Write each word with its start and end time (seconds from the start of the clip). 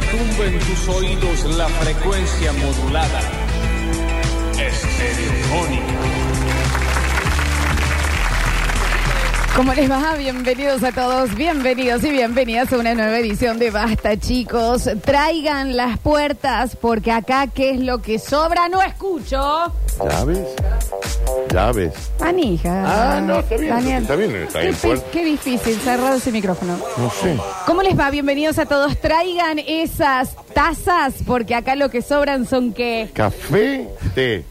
retumbe 0.00 0.46
en 0.46 0.58
tus 0.58 0.88
oídos 0.88 1.56
la 1.56 1.68
frecuencia 1.68 2.52
modulada. 2.52 3.20
Estereofónica. 4.58 5.84
¿Cómo 9.56 9.74
les 9.74 9.90
va? 9.90 10.14
Bienvenidos 10.16 10.82
a 10.84 10.92
todos, 10.92 11.34
bienvenidos 11.34 12.02
y 12.04 12.10
bienvenidas 12.10 12.72
a 12.72 12.78
una 12.78 12.94
nueva 12.94 13.18
edición 13.18 13.58
de 13.58 13.70
Basta, 13.70 14.16
chicos. 14.18 14.88
Traigan 15.04 15.76
las 15.76 15.98
puertas 15.98 16.76
porque 16.76 17.12
acá, 17.12 17.48
¿qué 17.48 17.70
es 17.70 17.80
lo 17.80 18.00
que 18.00 18.18
sobra? 18.18 18.68
No 18.68 18.80
escucho. 18.80 19.72
¿Llaves? 20.02 20.48
Llaves. 21.48 21.92
Manija. 22.20 23.16
Ah, 23.16 23.20
no, 23.20 23.40
está 23.40 23.56
bien, 23.56 23.70
Daniel. 23.74 24.02
está 24.02 24.16
bien, 24.16 24.36
está 24.36 24.58
bien 24.60 24.70
Qué, 24.72 24.76
fuerte. 24.78 25.06
qué 25.12 25.24
difícil, 25.24 25.76
cerrado 25.80 26.16
ese 26.16 26.30
micrófono. 26.30 26.76
No 26.96 27.10
sé. 27.10 27.36
¿Cómo 27.66 27.82
les 27.82 27.98
va? 27.98 28.10
Bienvenidos 28.10 28.58
a 28.58 28.66
todos. 28.66 28.96
Traigan 29.00 29.58
esas 29.58 30.36
tazas 30.54 31.14
porque 31.26 31.54
acá 31.56 31.74
lo 31.74 31.88
que 31.90 32.02
sobran 32.02 32.46
son 32.46 32.72
qué? 32.72 33.10
Café, 33.12 33.88
té, 34.14 34.44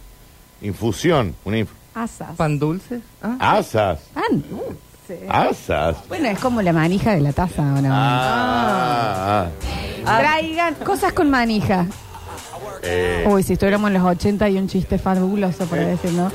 infusión, 0.62 1.36
una 1.46 1.58
inf- 1.60 1.68
Asas. 1.96 2.36
¿Pan 2.36 2.60
dulce? 2.60 3.00
Ah. 3.22 3.36
asas, 3.58 4.00
Pan 4.14 4.44
dulce. 4.50 5.26
asas. 5.30 5.98
Bueno, 6.08 6.28
es 6.28 6.40
como 6.40 6.62
la 6.62 6.72
manija 6.74 7.14
de 7.16 7.22
la 7.22 7.34
taza, 7.34 7.62
¿o 7.62 7.82
no? 7.82 7.90
Ah, 7.92 9.48
ah. 10.06 10.20
Traigan 10.20 10.76
cosas 10.76 11.14
con 11.14 11.30
manija. 11.30 11.86
Eh, 12.82 13.26
Uy, 13.28 13.44
si 13.44 13.54
estuviéramos 13.54 13.90
en 13.90 13.96
los 13.96 14.04
80 14.06 14.46
hay 14.46 14.58
un 14.58 14.70
chiste 14.70 14.98
fabuloso 14.98 15.66
para 15.66 15.82
Eh. 15.82 15.86
decir, 15.88 16.12
¿no? 16.14 16.32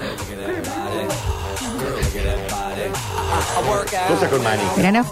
Cosa 4.08 4.28
con 4.30 4.42
maní. 4.42 4.62
Mira, 4.77 4.92
¿no? 4.92 5.04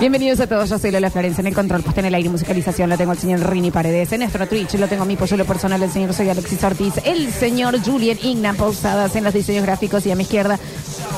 Bienvenidos 0.00 0.40
a 0.40 0.46
todos, 0.46 0.70
yo 0.70 0.78
soy 0.78 0.90
Lola 0.90 1.10
Florencia 1.10 1.40
en 1.42 1.48
el 1.48 1.54
control, 1.54 1.82
puesta 1.82 2.00
en 2.00 2.06
el 2.06 2.14
aire 2.14 2.28
y 2.28 2.32
musicalización 2.32 2.88
lo 2.88 2.96
tengo 2.96 3.12
el 3.12 3.18
señor 3.18 3.40
Rini 3.50 3.70
Paredes, 3.70 4.10
en 4.12 4.20
nuestro 4.20 4.46
Twitch 4.48 4.74
lo 4.74 4.88
tengo 4.88 5.02
a 5.02 5.06
mi 5.06 5.16
polluelo 5.16 5.44
personal, 5.44 5.82
el 5.82 5.90
señor 5.90 6.14
soy 6.14 6.28
Alexis 6.30 6.62
Ortiz, 6.64 6.94
el 7.04 7.30
señor 7.32 7.78
Julian 7.84 8.16
Igna 8.22 8.54
Pausadas 8.54 9.14
en 9.16 9.24
los 9.24 9.34
diseños 9.34 9.64
gráficos 9.64 10.06
y 10.06 10.10
a 10.10 10.16
mi 10.16 10.22
izquierda 10.22 10.58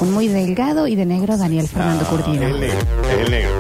un 0.01 0.13
muy 0.13 0.27
delgado 0.27 0.89
y 0.89 0.97
de 0.97 1.07
negro 1.07 1.37
Daniel 1.37 1.69
Fernando 1.69 2.05
Ah, 2.07 2.11
Curtino. 2.11 2.43
el 2.43 2.61
negro, 2.61 2.79
es 3.13 3.19
el 3.27 3.31
negro. 3.31 3.51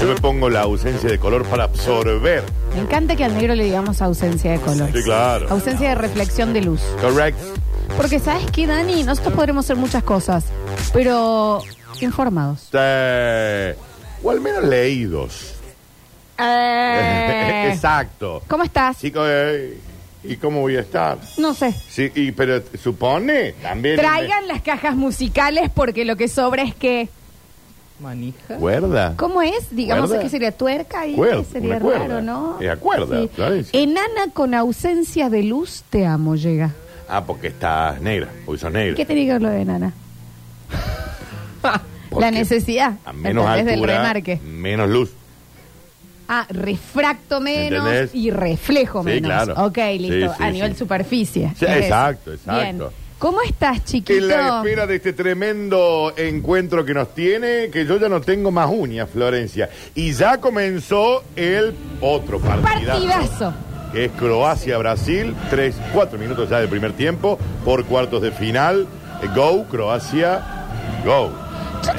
Yo 0.00 0.08
me 0.08 0.14
pongo 0.14 0.48
la 0.48 0.62
ausencia 0.62 1.10
de 1.10 1.18
color 1.18 1.44
para 1.44 1.64
absorber. 1.64 2.42
Me 2.74 2.80
encanta 2.80 3.16
que 3.16 3.24
al 3.24 3.34
negro 3.34 3.54
le 3.54 3.64
digamos 3.64 4.00
ausencia 4.00 4.52
de 4.52 4.60
color. 4.60 4.88
Sí, 4.94 5.02
claro. 5.02 5.46
Ausencia 5.50 5.90
de 5.90 5.94
reflexión 5.96 6.54
de 6.54 6.62
luz. 6.62 6.80
Correct. 7.02 7.38
Porque 7.98 8.18
sabes 8.18 8.46
qué, 8.50 8.66
Dani, 8.66 9.02
nosotros 9.02 9.34
podremos 9.34 9.66
hacer 9.66 9.76
muchas 9.76 10.02
cosas, 10.04 10.44
pero 10.94 11.60
informados. 12.00 12.68
Sí. 12.70 12.76
O 14.22 14.30
al 14.30 14.40
menos 14.40 14.64
leídos. 14.64 15.54
Eh, 16.38 17.70
Exacto. 17.72 18.42
¿Cómo 18.48 18.62
estás? 18.64 18.98
Chicos, 18.98 19.26
eh, 19.28 19.78
¿y 20.24 20.36
cómo 20.36 20.60
voy 20.60 20.76
a 20.76 20.80
estar? 20.80 21.18
No 21.38 21.54
sé. 21.54 21.72
Sí, 21.72 22.10
y, 22.14 22.32
pero 22.32 22.62
supone 22.82 23.52
también. 23.62 23.96
Traigan 23.96 24.48
las 24.48 24.62
cajas 24.62 24.94
musicales 24.96 25.70
porque 25.74 26.04
lo 26.04 26.16
que 26.16 26.28
sobra 26.28 26.62
es 26.62 26.74
que. 26.74 27.08
Manija. 28.00 28.56
¿Cuerda? 28.56 29.12
¿Cómo 29.18 29.42
es? 29.42 29.74
Digamos 29.76 30.08
Cuerda. 30.08 30.24
que 30.24 30.30
sería 30.30 30.52
tuerca 30.52 31.06
y 31.06 31.14
Cuerda, 31.14 31.44
sería 31.44 31.78
cuerda. 31.78 31.98
raro, 32.08 32.22
¿no? 32.22 32.58
Es 32.58 32.70
a 32.70 32.76
cuerda, 32.76 33.28
Florencia. 33.28 33.78
Enana 33.78 34.32
con 34.32 34.54
ausencia 34.54 35.28
de 35.28 35.42
luz, 35.42 35.84
te 35.90 36.06
amo, 36.06 36.34
llega. 36.34 36.70
Ah, 37.06 37.22
porque 37.26 37.48
estás 37.48 38.00
negra, 38.00 38.28
porque 38.46 38.60
sos 38.60 38.72
negra. 38.72 38.94
¿Qué 38.96 39.04
te 39.04 39.14
digo 39.14 39.38
lo 39.38 39.50
de 39.50 39.60
enana? 39.60 39.92
La 42.18 42.30
necesidad. 42.30 42.94
A 43.04 43.12
menos 43.12 43.44
¿entendés? 43.44 43.64
del 43.66 43.74
altura, 43.74 43.96
remarque. 43.98 44.40
menos 44.44 44.88
luz. 44.90 45.10
Ah, 46.32 46.46
refracto 46.48 47.40
menos 47.40 47.84
¿Entendés? 47.86 48.14
y 48.14 48.30
reflejo 48.30 49.00
Sí, 49.02 49.06
menos. 49.06 49.28
claro. 49.44 49.64
Ok, 49.66 49.78
listo. 49.98 50.28
Sí, 50.32 50.34
sí, 50.38 50.42
a 50.44 50.50
nivel 50.50 50.72
sí. 50.72 50.78
superficie. 50.78 51.52
Sí, 51.58 51.64
Es 51.64 51.70
eso. 51.70 51.78
exacto, 51.80 52.32
exacto. 52.32 52.60
Bien. 52.62 52.82
¿Cómo 53.18 53.42
estás, 53.42 53.84
chiquito? 53.84 54.12
En 54.18 54.28
la 54.28 54.58
espera 54.58 54.86
de 54.86 54.96
este 54.96 55.12
tremendo 55.12 56.12
encuentro 56.16 56.84
que 56.84 56.94
nos 56.94 57.14
tiene, 57.14 57.68
que 57.70 57.84
yo 57.84 57.98
ya 57.98 58.08
no 58.08 58.20
tengo 58.22 58.50
más 58.50 58.70
uñas, 58.72 59.08
Florencia. 59.10 59.68
Y 59.94 60.12
ya 60.12 60.38
comenzó 60.38 61.22
el 61.36 61.74
otro 62.00 62.40
partidazo. 62.40 62.86
Partidazo. 63.06 63.54
Que 63.92 64.04
es 64.06 64.12
Croacia-Brasil. 64.12 65.34
Tres, 65.50 65.74
cuatro 65.92 66.18
minutos 66.18 66.48
ya 66.48 66.60
del 66.60 66.68
primer 66.68 66.92
tiempo. 66.92 67.38
Por 67.64 67.84
cuartos 67.84 68.22
de 68.22 68.30
final. 68.30 68.86
Go, 69.34 69.64
Croacia. 69.64 70.40
Go. 71.04 71.30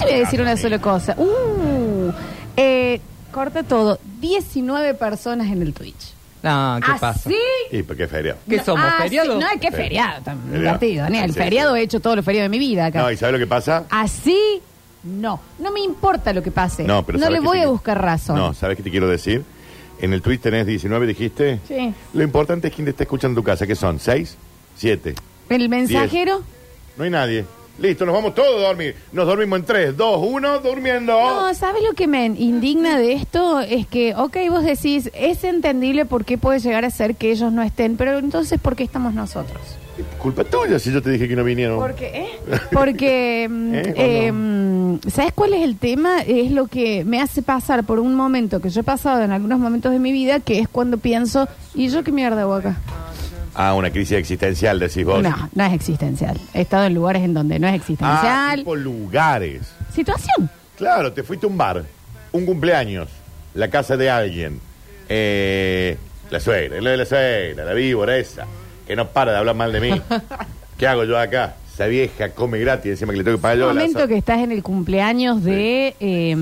Te 0.02 0.06
voy 0.06 0.14
a 0.16 0.20
decir 0.20 0.42
una 0.42 0.58
sola 0.58 0.80
cosa. 0.80 1.16
Uh, 1.18 2.12
eh, 2.58 3.00
corta 3.32 3.64
todo. 3.64 4.00
19 4.20 4.94
personas 4.96 5.48
en 5.52 5.62
el 5.62 5.74
Twitch. 5.74 6.14
No, 6.44 6.80
¿qué 6.84 6.92
¿Ah, 6.92 6.98
pasa? 7.00 7.30
sí? 7.30 7.38
¿Y 7.72 7.84
por 7.84 7.96
qué 7.96 8.08
feria? 8.08 8.36
¿Qué 8.50 8.58
No, 8.58 8.64
somos, 8.66 8.86
ah, 8.86 8.96
feriado? 9.04 9.34
sí. 9.34 9.40
No, 9.40 9.46
es 9.48 9.62
que 9.62 9.72
Feriado. 9.72 9.78
feriado. 9.78 10.22
tan 10.24 10.38
Feriado. 10.42 10.60
divertido, 10.60 11.04
Daniel. 11.04 11.34
Sí, 11.34 11.38
feriado 11.40 11.74
sí. 11.76 11.80
he 11.80 11.84
hecho 11.84 12.00
todos 12.00 12.16
los 12.16 12.26
feriados 12.26 12.46
de 12.46 12.50
mi 12.50 12.60
vida 12.60 12.88
acá. 12.88 13.02
No, 13.02 13.12
¿y 13.12 13.18
sabes 13.18 13.34
lo 13.34 13.40
que 13.40 13.46
pasa? 13.48 13.84
Así, 13.92 14.62
no. 15.04 15.40
No 15.60 15.72
me 15.72 15.82
importa 15.82 16.34
lo 16.34 16.42
que 16.42 16.50
pase. 16.52 16.84
No, 16.84 17.04
pero 17.06 17.20
no 17.20 17.26
¿sabes 17.26 17.40
le 17.40 17.42
qué 17.42 17.48
voy 17.48 17.58
te- 17.60 17.64
a 17.66 17.68
buscar 17.68 18.02
razón. 18.02 18.36
No, 18.38 18.54
¿sabes 18.56 18.76
qué 18.78 18.84
te 18.84 18.90
quiero 18.90 19.08
decir? 19.08 19.44
En 20.00 20.14
el 20.14 20.24
Twitch 20.24 20.42
tenés 20.42 20.66
19, 20.66 21.06
dijiste. 21.06 21.60
Sí. 21.68 21.94
Lo 22.14 22.24
importante 22.24 22.70
es 22.70 22.74
quién 22.74 22.86
te 22.86 22.92
está 22.92 23.04
escuchando 23.04 23.40
en 23.40 23.44
tu 23.44 23.48
casa. 23.48 23.68
¿Qué 23.68 23.76
son? 23.76 24.00
¿Seis? 24.00 24.36
¿Siete? 24.76 25.14
El 25.48 25.70
mensajero. 25.70 26.42
No 26.98 27.04
hay 27.04 27.12
nadie. 27.12 27.46
Listo, 27.82 28.06
nos 28.06 28.14
vamos 28.14 28.36
todos 28.36 28.64
a 28.64 28.68
dormir. 28.68 28.96
Nos 29.12 29.26
dormimos 29.26 29.60
en 29.60 29.66
tres, 29.66 29.98
dos, 29.98 30.20
uno, 30.24 30.60
durmiendo. 30.60 31.14
No, 31.14 31.52
¿sabes 31.56 31.82
lo 31.82 31.94
que 31.94 32.06
me 32.06 32.28
indigna 32.28 33.00
de 33.00 33.14
esto? 33.14 33.60
Es 33.60 33.88
que, 33.88 34.14
ok, 34.14 34.38
vos 34.52 34.64
decís, 34.64 35.10
es 35.16 35.44
entendible 35.44 36.06
por 36.06 36.24
qué 36.24 36.38
puede 36.38 36.60
llegar 36.60 36.86
a 36.86 36.92
ser 36.92 37.16
que 37.16 37.32
ellos 37.32 37.52
no 37.52 37.64
estén, 37.64 37.98
pero 37.98 38.20
entonces, 38.20 38.60
¿por 38.60 38.76
qué 38.76 38.84
estamos 38.84 39.16
nosotros? 39.16 39.60
Culpa 40.20 40.44
tuya 40.44 40.78
si 40.78 40.92
yo 40.92 41.02
te 41.02 41.10
dije 41.10 41.28
que 41.28 41.36
no 41.36 41.44
vinieron. 41.44 41.80
Porque, 41.80 42.06
¿eh? 42.06 42.30
Porque, 42.72 43.48
mm, 43.50 43.74
¿Eh? 43.74 43.82
¿O 43.82 43.94
eh, 43.98 44.32
mm, 44.32 45.00
¿sabes 45.10 45.34
cuál 45.34 45.56
es 45.56 45.64
el 45.64 45.78
tema? 45.78 46.22
Es 46.22 46.52
lo 46.52 46.68
que 46.68 47.04
me 47.04 47.20
hace 47.20 47.42
pasar 47.42 47.84
por 47.84 48.00
un 48.00 48.14
momento 48.14 48.62
que 48.62 48.70
yo 48.70 48.82
he 48.82 48.84
pasado 48.84 49.24
en 49.24 49.32
algunos 49.32 49.58
momentos 49.58 49.92
de 49.92 49.98
mi 49.98 50.12
vida, 50.12 50.40
que 50.40 50.60
es 50.60 50.68
cuando 50.68 51.00
pienso, 51.00 51.48
¿y 51.74 51.88
yo 51.88 52.04
qué 52.04 52.12
mierda 52.12 52.42
hago 52.42 52.54
acá? 52.54 52.78
Ah, 53.54 53.74
una 53.74 53.90
crisis 53.92 54.14
existencial, 54.18 54.80
decís 54.80 55.04
vos. 55.06 55.22
No, 55.22 55.50
no 55.54 55.64
es 55.66 55.74
existencial. 55.74 56.40
He 56.54 56.62
estado 56.62 56.86
en 56.86 56.94
lugares 56.94 57.24
en 57.24 57.34
donde 57.34 57.60
no 57.60 57.68
es 57.68 57.74
Ah, 57.74 57.76
existencial. 57.76 58.60
tipo 58.60 58.76
lugares. 58.76 59.74
Situación. 59.94 60.50
Claro, 60.78 61.12
te 61.12 61.22
fuiste 61.24 61.46
a 61.46 61.50
un 61.50 61.58
bar, 61.58 61.84
un 62.32 62.46
cumpleaños, 62.46 63.10
la 63.54 63.70
casa 63.70 63.98
de 63.98 64.10
alguien, 64.10 64.60
eh, 65.10 65.98
la 66.30 66.40
suegra, 66.40 66.80
la 66.82 66.92
de 66.92 66.98
la 66.98 67.06
suegra, 67.06 67.66
la 67.66 67.74
víbora 67.74 68.18
esa, 68.18 68.46
que 68.88 68.96
no 68.96 69.08
para 69.10 69.32
de 69.34 69.38
hablar 69.40 69.56
mal 69.56 69.72
de 69.74 69.82
mí. 69.82 70.02
¿Qué 70.78 70.88
hago 70.88 71.04
yo 71.04 71.20
acá? 71.20 71.56
Esa 71.74 71.86
vieja 71.88 72.30
come 72.30 72.58
gratis, 72.60 72.92
encima 72.92 73.12
que 73.12 73.18
le 73.20 73.24
tengo 73.24 73.38
que 73.38 73.42
pagar 73.42 73.58
Un 73.58 73.62
yo. 73.62 73.68
la 73.68 73.74
momento 73.82 74.08
que 74.08 74.18
estás 74.18 74.40
en 74.40 74.52
el 74.52 74.64
cumpleaños 74.64 75.44
de 75.44 75.96
eh, 76.00 76.36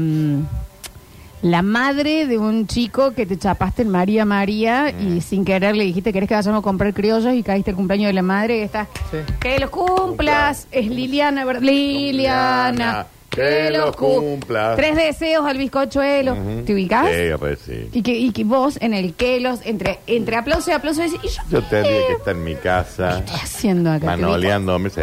la 1.41 1.61
madre 1.61 2.25
de 2.27 2.37
un 2.37 2.67
chico 2.67 3.11
que 3.13 3.25
te 3.25 3.37
chapaste 3.37 3.81
en 3.83 3.89
María 3.89 4.25
María 4.25 4.93
Mm. 4.97 5.17
y 5.17 5.21
sin 5.21 5.45
querer 5.45 5.75
le 5.75 5.85
dijiste 5.85 6.11
querés 6.11 6.27
que 6.27 6.35
vayamos 6.35 6.59
a 6.59 6.63
comprar 6.63 6.93
criollos 6.93 7.33
y 7.33 7.43
caíste 7.43 7.71
el 7.71 7.77
cumpleaños 7.77 8.07
de 8.07 8.13
la 8.13 8.21
madre 8.21 8.57
y 8.57 8.61
está 8.61 8.87
Sí. 9.11 9.17
que 9.39 9.57
los 9.59 9.69
cumplas 9.69 10.67
es 10.71 10.87
Liliana 10.87 11.45
¿verdad? 11.45 11.61
Liliana 11.61 13.07
que 13.29 13.69
los 13.71 13.95
cu- 13.95 14.15
cumplas. 14.19 14.75
tres 14.75 14.95
deseos 14.95 15.45
al 15.45 15.57
bizcochuelo 15.57 16.33
Ujú. 16.33 16.63
¿te 16.65 16.73
ubicás? 16.73 17.07
Sí, 17.07 17.21
pues 17.37 17.59
sí. 17.59 17.87
y 17.93 18.01
que, 18.01 18.17
y 18.17 18.31
que 18.31 18.43
vos 18.43 18.77
en 18.81 18.93
el 18.93 19.13
que 19.13 19.39
los 19.39 19.63
entre 19.65 19.99
entre 20.07 20.35
aplauso 20.35 20.71
y 20.71 20.73
aplauso 20.73 21.01
decís, 21.03 21.19
y 21.23 21.27
yo, 21.27 21.41
Yo 21.51 21.61
tendría 21.63 21.99
eh, 21.99 22.03
que 22.07 22.13
estar 22.13 22.35
en 22.35 22.43
mi 22.43 22.55
casa, 22.55 23.09
¿qué 23.25 23.31
estoy 23.31 23.39
haciendo 23.43 23.91
acá? 23.91 23.99
¿Te 23.99 24.05
ubicás? 24.07 24.19
manoleándome. 24.21 24.89
Sí, 24.89 25.01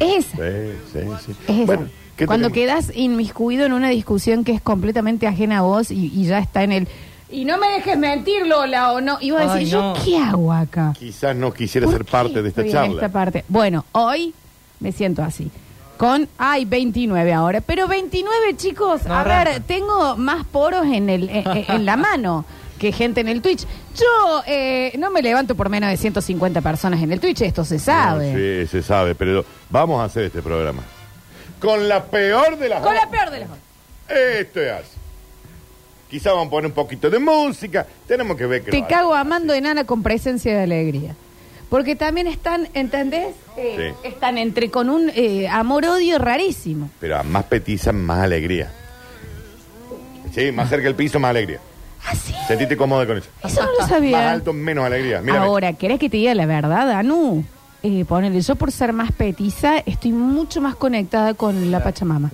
esa. 0.00 0.36
sí, 0.36 0.72
sí, 0.92 1.00
sí. 1.26 1.32
Es 1.46 1.54
esa. 1.56 1.64
Bueno, 1.64 1.88
¿qué 2.18 2.26
Cuando 2.26 2.50
tenemos? 2.50 2.84
quedas 2.86 2.96
inmiscuido 2.96 3.64
en 3.64 3.72
una 3.72 3.88
discusión 3.88 4.44
que 4.44 4.52
es 4.52 4.60
completamente 4.60 5.26
ajena 5.26 5.58
a 5.58 5.62
vos 5.62 5.90
y, 5.90 6.12
y 6.14 6.26
ya 6.26 6.38
está 6.38 6.62
en 6.64 6.72
el. 6.72 6.88
Y 7.30 7.44
no 7.44 7.56
me 7.58 7.68
dejes 7.68 7.96
mentir, 7.98 8.46
Lola, 8.46 8.92
o 8.92 9.00
no. 9.00 9.16
Y 9.20 9.30
vos 9.30 9.40
Ay, 9.42 9.60
decís, 9.60 9.72
no. 9.72 9.94
¿yo 9.96 10.02
qué 10.04 10.18
hago 10.18 10.52
acá? 10.52 10.92
Quizás 10.98 11.34
no 11.36 11.52
quisiera 11.52 11.86
¿Por 11.86 11.94
ser 11.96 12.04
parte 12.04 12.42
de 12.42 12.48
esta 12.48 12.60
estoy 12.62 12.70
en 12.70 12.72
charla. 12.86 12.94
esta 12.94 13.08
parte? 13.10 13.44
Bueno, 13.48 13.84
hoy 13.92 14.34
me 14.80 14.92
siento 14.92 15.22
así. 15.22 15.50
Con, 15.98 16.28
ay, 16.38 16.64
29 16.64 17.32
ahora. 17.32 17.60
Pero 17.60 17.88
29, 17.88 18.56
chicos, 18.56 19.04
No 19.04 19.14
a 19.14 19.24
ver, 19.24 19.60
tengo 19.66 20.16
más 20.16 20.44
poros 20.46 20.86
en, 20.86 21.10
el, 21.10 21.28
en, 21.28 21.44
en 21.68 21.84
la 21.84 21.96
mano 21.96 22.44
que 22.78 22.92
gente 22.92 23.20
en 23.20 23.28
el 23.28 23.42
Twitch. 23.42 23.66
Yo 23.96 24.42
eh, 24.46 24.92
no 24.98 25.10
me 25.10 25.20
levanto 25.20 25.56
por 25.56 25.68
menos 25.68 25.90
de 25.90 25.96
150 25.96 26.60
personas 26.62 27.02
en 27.02 27.10
el 27.12 27.18
Twitch, 27.20 27.42
esto 27.42 27.64
se 27.64 27.78
sabe. 27.80 28.32
No, 28.32 28.38
sí, 28.38 28.70
se 28.70 28.82
sabe, 28.82 29.16
pero 29.16 29.44
vamos 29.68 30.00
a 30.00 30.04
hacer 30.04 30.24
este 30.24 30.40
programa. 30.40 30.82
Con 31.60 31.88
la 31.88 32.04
peor 32.04 32.56
de 32.58 32.68
las 32.68 32.82
Con 32.82 32.94
la 32.94 33.08
peor 33.10 33.30
de 33.30 33.40
las 33.40 33.48
Esto 34.08 34.60
es 34.60 34.72
así. 34.72 34.90
Quizá 36.10 36.30
vamos 36.32 36.46
a 36.46 36.50
poner 36.50 36.66
un 36.66 36.72
poquito 36.74 37.10
de 37.10 37.18
música. 37.18 37.86
Tenemos 38.06 38.36
que 38.36 38.46
ver 38.46 38.62
que 38.62 38.70
Te 38.70 38.80
no- 38.80 38.88
cago 38.88 39.14
amando 39.14 39.52
enana 39.52 39.84
con 39.84 40.02
presencia 40.02 40.56
de 40.56 40.62
alegría. 40.62 41.14
Porque 41.68 41.94
también 41.96 42.26
están, 42.26 42.68
¿entendés? 42.72 43.34
Eh, 43.58 43.92
Sí. 44.02 44.08
Están 44.08 44.38
entre 44.38 44.70
con 44.70 44.88
un 44.88 45.10
eh, 45.14 45.46
amor-odio 45.48 46.18
rarísimo. 46.18 46.88
Pero 46.98 47.18
a 47.18 47.22
más 47.22 47.44
petiza, 47.44 47.92
más 47.92 48.20
alegría. 48.20 48.70
Sí, 50.34 50.50
más 50.52 50.68
cerca 50.70 50.84
del 50.84 50.94
piso, 50.94 51.18
más 51.18 51.30
alegría. 51.30 51.58
¿Ah, 52.06 52.14
sí? 52.14 52.32
Sentite 52.46 52.76
cómoda 52.76 53.06
con 53.06 53.18
eso. 53.18 53.28
Eso 53.44 53.62
no 53.62 53.72
lo 53.72 53.78
Más 53.80 53.88
sabía. 53.88 54.30
alto, 54.32 54.52
menos 54.54 54.86
alegría. 54.86 55.20
Mírame. 55.20 55.44
Ahora, 55.44 55.72
¿querés 55.74 55.98
que 55.98 56.08
te 56.08 56.16
diga 56.16 56.34
la 56.34 56.46
verdad, 56.46 56.90
Anu? 56.92 57.44
Eh, 57.82 58.04
ponele, 58.04 58.40
yo 58.40 58.56
por 58.56 58.72
ser 58.72 58.92
más 58.92 59.12
petiza, 59.12 59.78
estoy 59.78 60.12
mucho 60.12 60.60
más 60.60 60.74
conectada 60.76 61.34
con 61.34 61.70
la 61.70 61.82
Pachamama. 61.82 62.30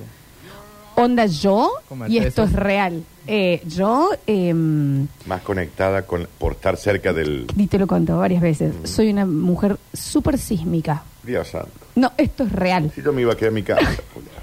Onda 0.96 1.26
yo, 1.26 1.70
y 2.08 2.18
esto 2.18 2.44
eso. 2.44 2.50
es 2.50 2.52
real. 2.52 3.02
Eh, 3.26 3.60
yo, 3.66 4.10
em, 4.26 5.06
Más 5.26 5.42
conectada 5.42 6.02
con, 6.02 6.28
por 6.38 6.52
estar 6.52 6.76
cerca 6.76 7.12
del... 7.12 7.46
y 7.56 7.66
te 7.66 7.78
lo 7.78 7.84
he 7.84 7.88
contado 7.88 8.20
varias 8.20 8.40
veces, 8.40 8.74
soy 8.84 9.10
una 9.10 9.26
mujer 9.26 9.76
súper 9.92 10.38
sísmica. 10.38 11.02
Dios 11.22 11.48
santo. 11.48 11.70
No, 11.96 12.12
esto 12.16 12.44
es 12.44 12.52
real. 12.52 12.92
Si 12.94 13.02
yo 13.02 13.12
me 13.12 13.22
iba 13.22 13.32
a 13.32 13.36
quedar 13.36 13.48
en 13.48 13.54
mi 13.54 13.62
casa. 13.62 13.80
Julián. 14.14 14.34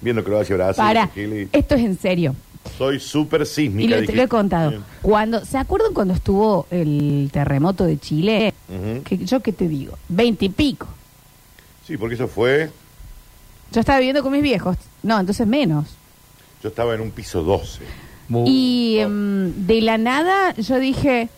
Viendo 0.00 0.24
Croacia, 0.24 0.56
Brasil, 0.56 0.76
Para, 0.82 1.12
Chile. 1.12 1.48
esto 1.52 1.74
es 1.74 1.84
en 1.84 1.98
serio. 1.98 2.34
Soy 2.82 2.98
súper 2.98 3.46
sísmica. 3.46 3.84
Y 3.96 4.00
lo, 4.00 4.04
te 4.04 4.12
lo 4.12 4.22
he 4.22 4.28
contado. 4.28 4.82
Cuando, 5.02 5.44
¿Se 5.44 5.56
acuerdan 5.56 5.92
cuando 5.94 6.14
estuvo 6.14 6.66
el 6.72 7.30
terremoto 7.32 7.84
de 7.84 7.96
Chile? 8.00 8.52
Ujú. 8.68 9.04
Que, 9.04 9.18
¿Yo 9.18 9.38
qué 9.38 9.52
te 9.52 9.68
digo? 9.68 9.96
Veinte 10.08 10.46
y 10.46 10.48
pico. 10.48 10.88
Sí, 11.86 11.96
porque 11.96 12.16
eso 12.16 12.26
fue... 12.26 12.70
Yo 13.70 13.78
estaba 13.78 14.00
viviendo 14.00 14.20
con 14.24 14.32
mis 14.32 14.42
viejos. 14.42 14.76
No, 15.04 15.20
entonces 15.20 15.46
menos. 15.46 15.90
Yo 16.60 16.70
estaba 16.70 16.92
en 16.96 17.02
un 17.02 17.12
piso 17.12 17.44
12. 17.44 17.84
Bu- 18.28 18.44
Y 18.48 18.98
em, 18.98 19.52
de 19.64 19.80
la 19.80 19.96
nada 19.96 20.52
yo 20.56 20.80
dije, 20.80 21.28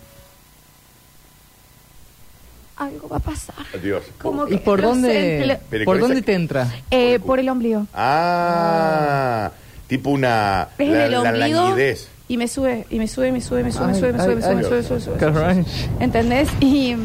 algo 2.77 3.07
va 3.09 3.19
a 3.19 3.21
pasar. 3.21 3.55
Adiós. 3.75 4.03
Como 4.19 4.47
¿Y 4.49 4.53
que 4.53 4.59
por 4.59 4.81
no 4.81 4.95
sé, 4.95 5.01
dónde, 5.03 5.47
lo- 5.47 5.59
Pero 5.69 5.85
por 5.85 5.95
con 5.97 6.01
dónde 6.09 6.17
esa- 6.21 6.27
te 6.27 6.33
entra? 6.35 6.75
Eh, 6.91 7.19
por 7.21 7.39
el 7.39 7.49
ombligo. 7.51 7.87
Ah, 7.93 9.51
tipo 9.87 10.11
una... 10.11 10.69
Es 10.79 10.89
la, 10.89 11.05
el 11.07 11.13
la 11.13 11.21
ombligo. 11.23 11.61
lañidez. 11.69 12.09
Y 12.27 12.39
me 12.39 12.49
sube, 12.49 12.87
y 12.89 12.99
me 12.99 13.07
sube, 13.07 13.31
me 13.33 13.43
sube, 13.43 13.63
me 13.63 13.71
sube, 13.71 13.89
me 13.89 13.95
sube, 13.95 14.13
me 14.15 14.19
sube, 14.23 14.35
me 14.37 14.41
sube, 14.43 14.55
me 14.57 14.63
sube, 14.63 14.77
me 14.79 14.83
sube, 14.83 14.97
me 14.97 15.01
sube, 15.03 15.55
me 15.55 15.63
sube. 15.63 15.65
¿Entendés? 16.01 16.49
Y, 16.59 16.97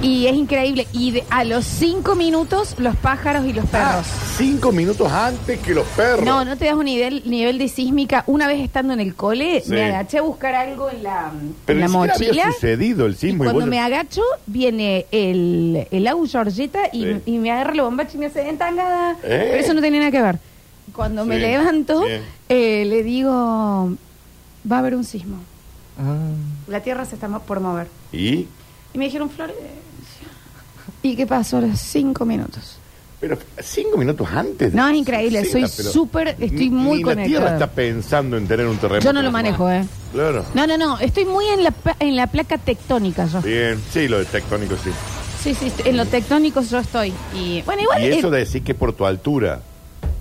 y 0.00 0.26
es 0.28 0.34
increíble. 0.36 0.86
Y 0.92 1.10
de- 1.10 1.24
a 1.28 1.42
los 1.42 1.64
cinco 1.64 2.14
minutos, 2.14 2.76
los 2.78 2.94
pájaros 2.94 3.46
y 3.46 3.52
los 3.52 3.66
perros. 3.66 4.06
Cinco 4.36 4.70
minutos 4.70 5.10
antes 5.10 5.58
que 5.58 5.74
los 5.74 5.84
perros. 5.88 6.24
No, 6.24 6.44
no 6.44 6.56
te 6.56 6.66
das 6.66 6.74
un 6.74 6.84
nivel, 6.84 7.24
nivel 7.26 7.58
de 7.58 7.66
sísmica. 7.66 8.22
Una 8.28 8.46
vez 8.46 8.60
estando 8.60 8.92
en 8.92 9.00
el 9.00 9.16
cole, 9.16 9.60
Sí. 9.60 9.72
me 9.72 9.86
agaché 9.86 10.18
a 10.18 10.22
buscar 10.22 10.54
algo 10.54 10.88
en 10.88 11.02
la, 11.02 11.32
Pero 11.66 11.80
en 11.80 11.80
la 11.80 11.86
ni 11.88 11.92
siquiera 11.92 12.12
mochila. 12.14 12.30
había 12.44 12.52
sucedido 12.52 13.06
el 13.06 13.12
Y 13.14 13.16
sismo. 13.16 13.42
y 13.42 13.46
cuando 13.46 13.60
vos- 13.62 13.68
me 13.68 13.80
agacho, 13.80 14.22
viene 14.46 15.06
el, 15.10 15.88
el 15.90 16.06
Au 16.06 16.24
Georgetta 16.28 16.78
y, 16.92 17.02
Sí. 17.02 17.22
y 17.26 17.38
me 17.38 17.50
agarra 17.50 17.74
la 17.74 17.82
bombacha 17.82 18.12
y 18.14 18.18
me 18.18 18.26
hace 18.26 18.48
entangada. 18.48 19.16
¿Eh? 19.24 19.48
Pero 19.50 19.54
eso 19.56 19.74
no 19.74 19.80
tenía 19.80 19.98
nada 19.98 20.12
que 20.12 20.22
ver. 20.22 20.38
Cuando 20.92 21.24
me 21.24 21.38
levanto, 21.38 22.04
eh, 22.48 22.84
le 22.86 23.02
digo, 23.02 23.30
va 24.70 24.76
a 24.76 24.78
haber 24.78 24.94
un 24.94 25.04
sismo. 25.04 25.38
Ah. 25.98 26.16
La 26.68 26.80
tierra 26.82 27.04
se 27.04 27.14
está 27.16 27.28
por 27.38 27.60
mover. 27.60 27.88
¿Y? 28.12 28.46
Y 28.92 28.98
me 28.98 29.06
dijeron, 29.06 29.30
Florencia. 29.30 29.64
¿Y 31.02 31.16
qué 31.16 31.26
pasó 31.26 31.58
a 31.58 31.62
los 31.62 31.78
cinco 31.78 32.24
minutos? 32.24 32.78
Pero 33.20 33.38
cinco 33.62 33.96
minutos 33.96 34.28
antes. 34.30 34.74
No, 34.74 34.86
es 34.88 34.96
increíble, 34.96 35.44
soy 35.46 35.64
súper- 35.66 36.36
estoy 36.38 36.68
muy 36.68 36.98
ni 36.98 37.04
la 37.04 37.10
conectada. 37.14 37.26
Tierra 37.26 37.52
está 37.54 37.70
pensando 37.70 38.36
en 38.36 38.46
tener 38.46 38.66
un 38.66 38.76
terremoto. 38.76 39.04
Yo 39.06 39.12
no 39.12 39.22
lo 39.22 39.30
manejo, 39.30 39.70
¿eh? 39.70 39.86
Claro. 40.12 40.44
No, 40.54 40.66
no, 40.66 40.76
no. 40.76 40.98
Estoy 40.98 41.24
muy 41.24 41.46
en 41.46 41.64
la, 41.64 41.72
en 42.00 42.16
la 42.16 42.26
placa 42.26 42.58
tectónica 42.58 43.26
yo. 43.26 43.40
Bien, 43.40 43.80
sí, 43.90 44.08
lo 44.08 44.18
de 44.18 44.26
tectónico 44.26 44.74
sí. 44.82 44.90
Sí, 45.42 45.54
sí, 45.54 45.72
en 45.84 45.96
lo 45.96 46.06
tectónico 46.06 46.60
yo 46.62 46.78
estoy. 46.78 47.12
Y 47.34 47.62
bueno, 47.62 47.82
igual 47.82 48.02
Y 48.02 48.06
eso 48.08 48.28
eh, 48.28 48.30
de 48.30 48.38
decir 48.38 48.62
que 48.62 48.74
por 48.74 48.92
tu 48.94 49.06
altura. 49.06 49.60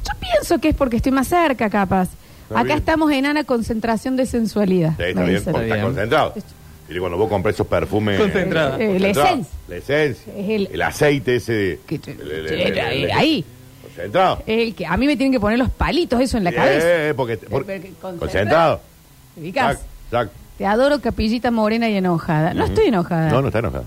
Yo 0.04 0.20
pienso 0.20 0.60
que 0.60 0.70
es 0.70 0.76
porque 0.76 0.98
estoy 0.98 1.12
más 1.12 1.28
cerca, 1.28 1.70
capaz. 1.70 2.10
Está 2.44 2.56
Acá 2.56 2.64
bien. 2.64 2.78
estamos 2.80 3.12
en 3.12 3.26
ana 3.26 3.44
concentración 3.44 4.16
de 4.16 4.26
sensualidad. 4.26 4.94
Sí, 4.98 5.04
está 5.04 5.22
me 5.22 5.30
bien, 5.30 5.44
porque 5.44 5.62
está 5.64 5.76
bien. 5.76 5.86
concentrado. 5.86 6.34
Y 6.90 7.00
cuando 7.00 7.18
vos 7.18 7.30
compras 7.30 7.56
esos 7.56 7.66
perfumes. 7.68 8.20
Concentrada. 8.20 8.78
Eh, 8.78 9.00
la 9.00 9.08
concentrado, 9.14 9.28
esencia. 9.30 9.54
La 9.70 9.76
esencia. 9.78 10.34
Es 10.38 10.70
el- 10.72 10.82
aceite 10.82 11.36
ese. 11.38 11.54
de- 11.54 11.80
Que 11.88 11.96
el- 11.96 12.78
el- 12.78 13.12
ahí. 13.12 13.46
Concentrado. 13.82 14.44
El 14.46 14.76
que 14.76 14.86
a 14.86 14.98
mí 14.98 15.08
me 15.08 15.16
tienen 15.16 15.32
que 15.32 15.40
poner 15.40 15.58
los 15.58 15.70
palitos 15.70 16.20
eso 16.20 16.38
en 16.38 16.44
la 16.44 16.52
cabeza. 16.52 16.86
Eh, 17.10 17.14
porque, 17.16 17.38
concentrado. 17.38 18.20
concentrado. 18.20 18.82
¿Te 19.36 19.42
ubicás? 19.42 19.80
Adoro, 20.64 21.00
capillita 21.02 21.50
morena 21.52 21.90
y 21.90 21.96
enojada. 21.98 22.54
No 22.54 22.66
estoy 22.66 22.88
enojada. 22.88 23.30
No, 23.32 23.42
no 23.42 23.48
está 23.48 23.60
enojado. 23.60 23.86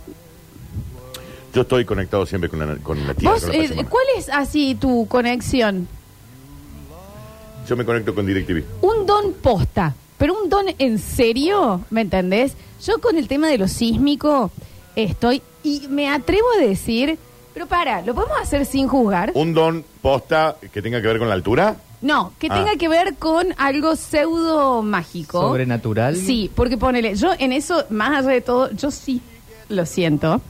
Yo 1.54 1.62
estoy 1.62 1.84
conectado 1.84 2.26
siempre 2.26 2.50
con 2.50 2.58
la, 2.58 2.76
con 2.76 3.06
la 3.06 3.14
tierra. 3.14 3.34
Vos, 3.34 3.44
con 3.44 3.52
la 3.56 3.64
eh. 3.64 3.86
¿cuál 3.88 4.04
es 4.18 4.28
así 4.28 4.74
tu 4.74 5.06
conexión? 5.08 5.88
Yo 7.68 7.76
me 7.76 7.84
conecto 7.84 8.14
con 8.14 8.26
DirecTV. 8.26 8.62
Un 8.82 9.06
don 9.06 9.32
posta, 9.34 9.94
pero 10.18 10.34
un 10.40 10.48
don 10.48 10.66
en 10.78 10.98
serio, 10.98 11.80
¿me 11.90 12.02
entendés? 12.02 12.54
Yo 12.84 12.98
con 13.00 13.16
el 13.16 13.26
tema 13.28 13.48
de 13.48 13.58
lo 13.58 13.66
sísmico 13.68 14.50
estoy 14.94 15.42
y 15.64 15.86
me 15.88 16.08
atrevo 16.08 16.46
a 16.56 16.64
decir, 16.64 17.18
pero 17.52 17.66
para, 17.66 18.02
¿lo 18.02 18.14
podemos 18.14 18.38
hacer 18.40 18.66
sin 18.66 18.86
juzgar? 18.86 19.32
¿Un 19.34 19.52
don 19.52 19.84
posta 20.00 20.56
que 20.72 20.80
tenga 20.80 21.00
que 21.02 21.08
ver 21.08 21.18
con 21.18 21.28
la 21.28 21.34
altura? 21.34 21.76
No, 22.02 22.32
que 22.38 22.46
Ah. 22.50 22.54
tenga 22.54 22.76
que 22.76 22.88
ver 22.88 23.16
con 23.16 23.48
algo 23.56 23.96
pseudo 23.96 24.82
mágico. 24.82 25.40
¿Sobrenatural? 25.40 26.14
Sí, 26.14 26.50
porque 26.54 26.76
ponele, 26.76 27.16
yo 27.16 27.30
en 27.38 27.52
eso, 27.52 27.84
más 27.90 28.10
allá 28.18 28.28
de 28.28 28.42
todo, 28.42 28.70
yo 28.72 28.90
sí 28.92 29.20
lo 29.70 29.84
siento. 29.86 30.40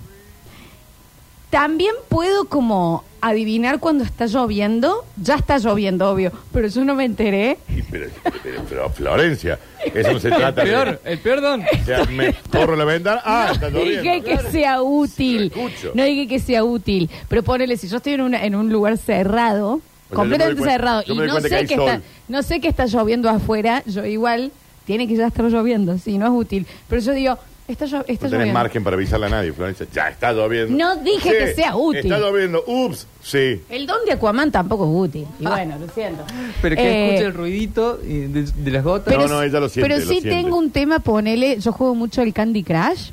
También 1.50 1.94
puedo 2.08 2.44
como 2.46 3.04
adivinar 3.28 3.78
cuando 3.80 4.04
está 4.04 4.26
lloviendo. 4.26 5.04
Ya 5.20 5.34
está 5.36 5.58
lloviendo, 5.58 6.10
obvio, 6.10 6.32
pero 6.52 6.68
yo 6.68 6.84
no 6.84 6.94
me 6.94 7.04
enteré. 7.04 7.58
Y 7.68 7.82
Pero, 7.82 8.06
pero- 8.42 8.62
pero, 8.68 8.90
Florencia, 8.90 9.58
eso 9.94 10.12
no 10.12 10.20
se 10.20 10.28
El 10.32 10.34
trata 10.36 10.62
peor, 10.62 11.00
de... 11.02 11.12
el 11.12 11.18
peor 11.18 11.40
don. 11.40 11.62
O 11.62 11.84
sea, 11.84 12.04
me 12.06 12.34
corro 12.50 12.76
la 12.76 12.84
ventana, 12.84 13.20
ah, 13.24 13.50
está 13.52 13.68
lloviendo. 13.70 14.02
Dije 14.02 14.22
que 14.22 14.38
sea 14.50 14.82
útil. 14.82 15.52
Lo 15.54 15.62
escucho. 15.68 15.92
No 15.94 16.04
dije 16.04 16.26
que 16.28 16.38
sea 16.38 16.64
útil. 16.64 17.08
Pero 17.28 17.42
ponele, 17.42 17.76
si 17.76 17.88
yo 17.88 17.96
estoy 17.98 18.14
en, 18.14 18.20
una- 18.22 18.44
en 18.44 18.54
un 18.54 18.70
lugar 18.72 18.98
cerrado, 18.98 19.80
completamente 20.12 20.44
me 20.44 20.54
doy 20.54 20.56
cuenta- 20.58 20.72
cerrado, 20.72 21.02
yo 21.04 21.14
y 21.14 21.16
me 21.16 21.22
doy 21.22 21.26
no 21.28 21.32
cuenta 21.34 21.48
sé, 21.48 21.54
que 21.54 21.60
hay 21.60 21.66
que 21.66 21.74
está, 21.74 22.00
no 22.28 22.42
sé 22.42 22.60
que 22.60 22.68
está 22.68 22.86
lloviendo 22.86 23.28
afuera, 23.30 23.82
yo 23.86 24.04
igual 24.04 24.52
tiene 24.84 25.08
que 25.08 25.16
ya 25.16 25.26
estar 25.26 25.44
lloviendo, 25.46 25.98
si 25.98 26.16
no 26.18 26.26
es 26.26 26.32
útil. 26.32 26.66
Pero 26.88 27.02
yo 27.02 27.12
digo, 27.12 27.38
está, 27.68 27.84
llo- 27.86 28.04
está 28.06 28.12
No 28.12 28.18
tenés 28.18 28.32
lloviendo. 28.32 28.52
margen 28.54 28.84
para 28.84 28.96
avisarle 28.96 29.26
a 29.26 29.28
nadie, 29.28 29.52
Florencia. 29.52 29.86
Ya 29.92 30.08
está 30.08 30.32
lloviendo. 30.32 30.76
No 30.76 30.96
dije 31.02 31.30
que 31.30 31.54
sea 31.54 31.76
útil. 31.76 32.00
Está 32.12 32.18
lloviendo. 32.18 32.62
Ups, 32.66 33.06
sí. 33.22 33.62
El 33.68 33.86
don 33.86 34.04
de 34.06 34.12
Aquaman 34.12 34.50
tampoco 34.50 34.84
es 34.84 35.08
útil. 35.10 35.26
Y 35.40 35.44
bueno, 35.46 35.78
lo 35.78 35.88
siento. 35.88 36.24
Pero 36.62 36.76
que 36.76 36.82
Eh, 36.82 37.08
escucha 37.08 37.26
el 37.28 37.34
ruidito 37.34 37.96
de, 37.96 38.28
de 38.44 38.70
las 38.70 38.84
gotas. 38.84 39.16
No, 39.16 39.26
no, 39.28 39.42
ella 39.42 39.60
lo 39.60 39.68
siente, 39.68 39.88
Pero 39.88 40.00
lo 40.00 40.06
sí 40.10 40.20
siente. 40.20 40.30
tengo 40.30 40.56
un 40.58 40.70
tema, 40.70 40.98
ponele, 41.00 41.58
yo 41.60 41.72
juego 41.72 41.94
mucho 41.94 42.22
el 42.22 42.32
Candy 42.32 42.62
Crush 42.62 43.10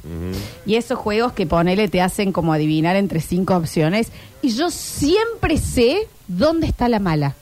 y 0.66 0.76
esos 0.76 0.98
juegos 1.00 1.34
que 1.34 1.46
ponele 1.46 1.88
te 1.88 2.02
hacen 2.02 2.32
como 2.32 2.54
adivinar 2.54 2.96
entre 2.96 3.22
cinco 3.22 3.56
opciones 3.56 4.10
y 4.42 4.50
yo 4.56 4.70
siempre 4.70 5.58
sé 5.58 6.08
dónde 6.28 6.68
está 6.68 6.88
la 6.90 7.00
mala. 7.00 7.36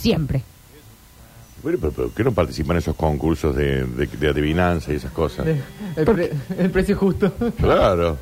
Siempre. 0.00 0.42
Pero, 1.62 1.78
pero, 1.78 1.92
pero, 1.92 2.10
¿qué 2.14 2.24
no 2.24 2.32
participan 2.32 2.76
en 2.76 2.78
esos 2.78 2.94
concursos 2.96 3.54
de, 3.56 3.84
de- 3.84 4.06
de 4.06 4.28
adivinanza 4.28 4.92
y 4.92 4.96
esas 4.96 5.12
cosas? 5.12 5.46
El, 5.96 6.04
pre- 6.04 6.32
el 6.58 6.70
precio 6.70 6.96
justo. 6.96 7.32
Claro. 7.60 8.16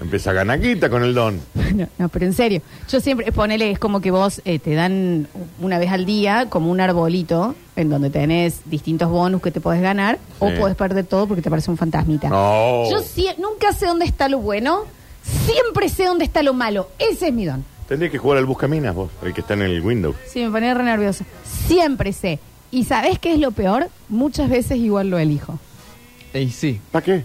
Empieza 0.00 0.32
ganaquita 0.34 0.90
con 0.90 1.02
el 1.04 1.14
don. 1.14 1.40
No, 1.74 1.88
no, 1.96 2.08
pero 2.10 2.26
en 2.26 2.34
serio, 2.34 2.60
yo 2.88 3.00
siempre, 3.00 3.32
ponele, 3.32 3.70
es 3.70 3.78
como 3.78 4.00
que 4.02 4.10
vos 4.10 4.42
eh, 4.44 4.58
te 4.58 4.74
dan 4.74 5.26
una 5.60 5.78
vez 5.78 5.90
al 5.90 6.04
día 6.04 6.48
como 6.50 6.70
un 6.70 6.80
arbolito 6.82 7.54
en 7.76 7.88
donde 7.88 8.10
tenés 8.10 8.60
distintos 8.66 9.08
bonus 9.08 9.40
que 9.40 9.50
te 9.50 9.60
podés 9.62 9.80
ganar 9.80 10.18
o 10.38 10.50
Sí. 10.50 10.56
podés 10.58 10.76
perder 10.76 11.06
todo 11.06 11.26
porque 11.26 11.40
te 11.40 11.48
parece 11.48 11.70
un 11.70 11.78
fantasmita. 11.78 12.28
No. 12.28 12.90
Yo 12.90 12.98
sie- 13.02 13.34
nunca 13.38 13.72
sé 13.72 13.86
dónde 13.86 14.04
está 14.04 14.28
lo 14.28 14.38
bueno, 14.38 14.82
siempre 15.22 15.88
sé 15.88 16.04
dónde 16.04 16.24
está 16.26 16.42
lo 16.42 16.52
malo. 16.52 16.88
Ese 16.98 17.28
es 17.28 17.32
mi 17.32 17.46
don. 17.46 17.64
Tendrías 17.88 18.10
que 18.10 18.18
jugar 18.18 18.38
al 18.38 18.46
Buscaminas 18.46 18.94
vos, 18.94 19.10
el 19.22 19.32
que 19.32 19.40
está 19.42 19.54
en 19.54 19.62
el 19.62 19.80
Windows. 19.80 20.16
Sí, 20.28 20.44
me 20.44 20.50
ponía 20.50 20.74
re 20.74 20.82
nervioso. 20.84 21.24
Siempre 21.44 22.12
sé. 22.12 22.38
¿Y 22.72 22.84
sabés 22.84 23.18
qué 23.18 23.32
es 23.34 23.38
lo 23.38 23.52
peor? 23.52 23.88
Muchas 24.08 24.50
veces 24.50 24.78
igual 24.78 25.08
lo 25.08 25.18
elijo. 25.18 25.58
Y 26.34 26.50
sí, 26.50 26.80
¿Para 26.90 27.04
qué? 27.04 27.24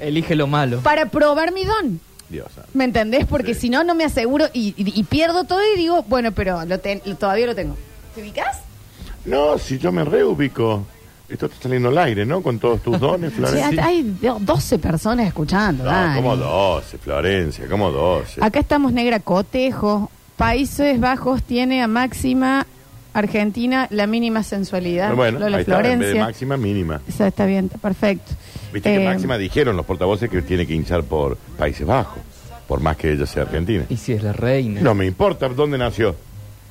elige 0.00 0.34
lo 0.34 0.46
malo. 0.46 0.80
Para 0.80 1.06
probar 1.06 1.52
mi 1.52 1.64
don. 1.64 2.00
Dios 2.28 2.48
santo. 2.54 2.70
¿Me 2.74 2.84
entendés? 2.84 3.24
Porque 3.26 3.54
Sí. 3.54 3.62
si 3.62 3.70
no, 3.70 3.84
no 3.84 3.94
me 3.94 4.04
aseguro 4.04 4.46
y, 4.52 4.74
y- 4.76 4.98
y 4.98 5.02
pierdo 5.04 5.44
todo 5.44 5.60
y 5.74 5.78
digo, 5.78 6.02
bueno, 6.08 6.32
pero 6.32 6.64
lo 6.64 6.78
ten- 6.80 7.00
todavía 7.18 7.46
lo 7.46 7.54
tengo. 7.54 7.76
¿Te 8.14 8.20
ubicas? 8.22 8.58
No, 9.24 9.58
si 9.58 9.78
yo 9.78 9.92
me 9.92 10.04
reubico. 10.04 10.84
Esto 11.30 11.46
está 11.46 11.56
saliendo 11.62 11.88
al 11.90 11.98
aire, 11.98 12.26
¿no? 12.26 12.42
Con 12.42 12.58
todos 12.58 12.82
tus 12.82 12.98
dones, 12.98 13.30
Sí, 13.34 13.38
Florencia. 13.38 13.84
hay 13.86 14.02
do- 14.20 14.38
12 14.40 14.78
personas 14.78 15.26
escuchando. 15.28 15.84
No, 15.84 16.14
como 16.16 16.36
12, 16.36 16.98
Florencia, 16.98 17.66
como 17.68 17.90
12. 17.90 18.40
Acá 18.44 18.58
estamos 18.60 18.92
negra 18.92 19.20
cotejo. 19.20 20.10
Países 20.36 20.98
Bajos 20.98 21.42
tiene 21.42 21.82
a 21.82 21.86
máxima 21.86 22.66
Argentina 23.12 23.86
la 23.90 24.06
mínima 24.06 24.42
sensualidad. 24.42 25.14
bueno, 25.14 25.38
Lola 25.38 25.58
ahí 25.58 25.60
está, 25.62 25.76
en 25.76 25.82
vez 25.82 25.90
de 25.90 25.96
Florencia. 25.98 26.24
máxima, 26.24 26.56
mínima. 26.56 27.00
Esa 27.08 27.26
está 27.28 27.44
bien, 27.46 27.66
está 27.66 27.78
perfecto. 27.78 28.32
Viste 28.72 28.88
que 28.96 29.02
Eh, 29.02 29.06
máxima 29.06 29.36
dijeron 29.36 29.76
los 29.76 29.84
portavoces 29.84 30.30
que 30.30 30.42
tiene 30.42 30.66
que 30.66 30.74
hinchar 30.74 31.02
por 31.04 31.36
Países 31.58 31.86
Bajos, 31.86 32.22
por 32.68 32.80
más 32.80 32.96
que 32.96 33.12
ella 33.12 33.26
sea 33.26 33.42
argentina. 33.42 33.84
Y 33.88 33.96
si 33.96 34.12
es 34.12 34.22
la 34.22 34.32
reina. 34.32 34.80
No 34.80 34.94
me 34.94 35.06
importa 35.06 35.48
dónde 35.48 35.76
nació. 35.76 36.14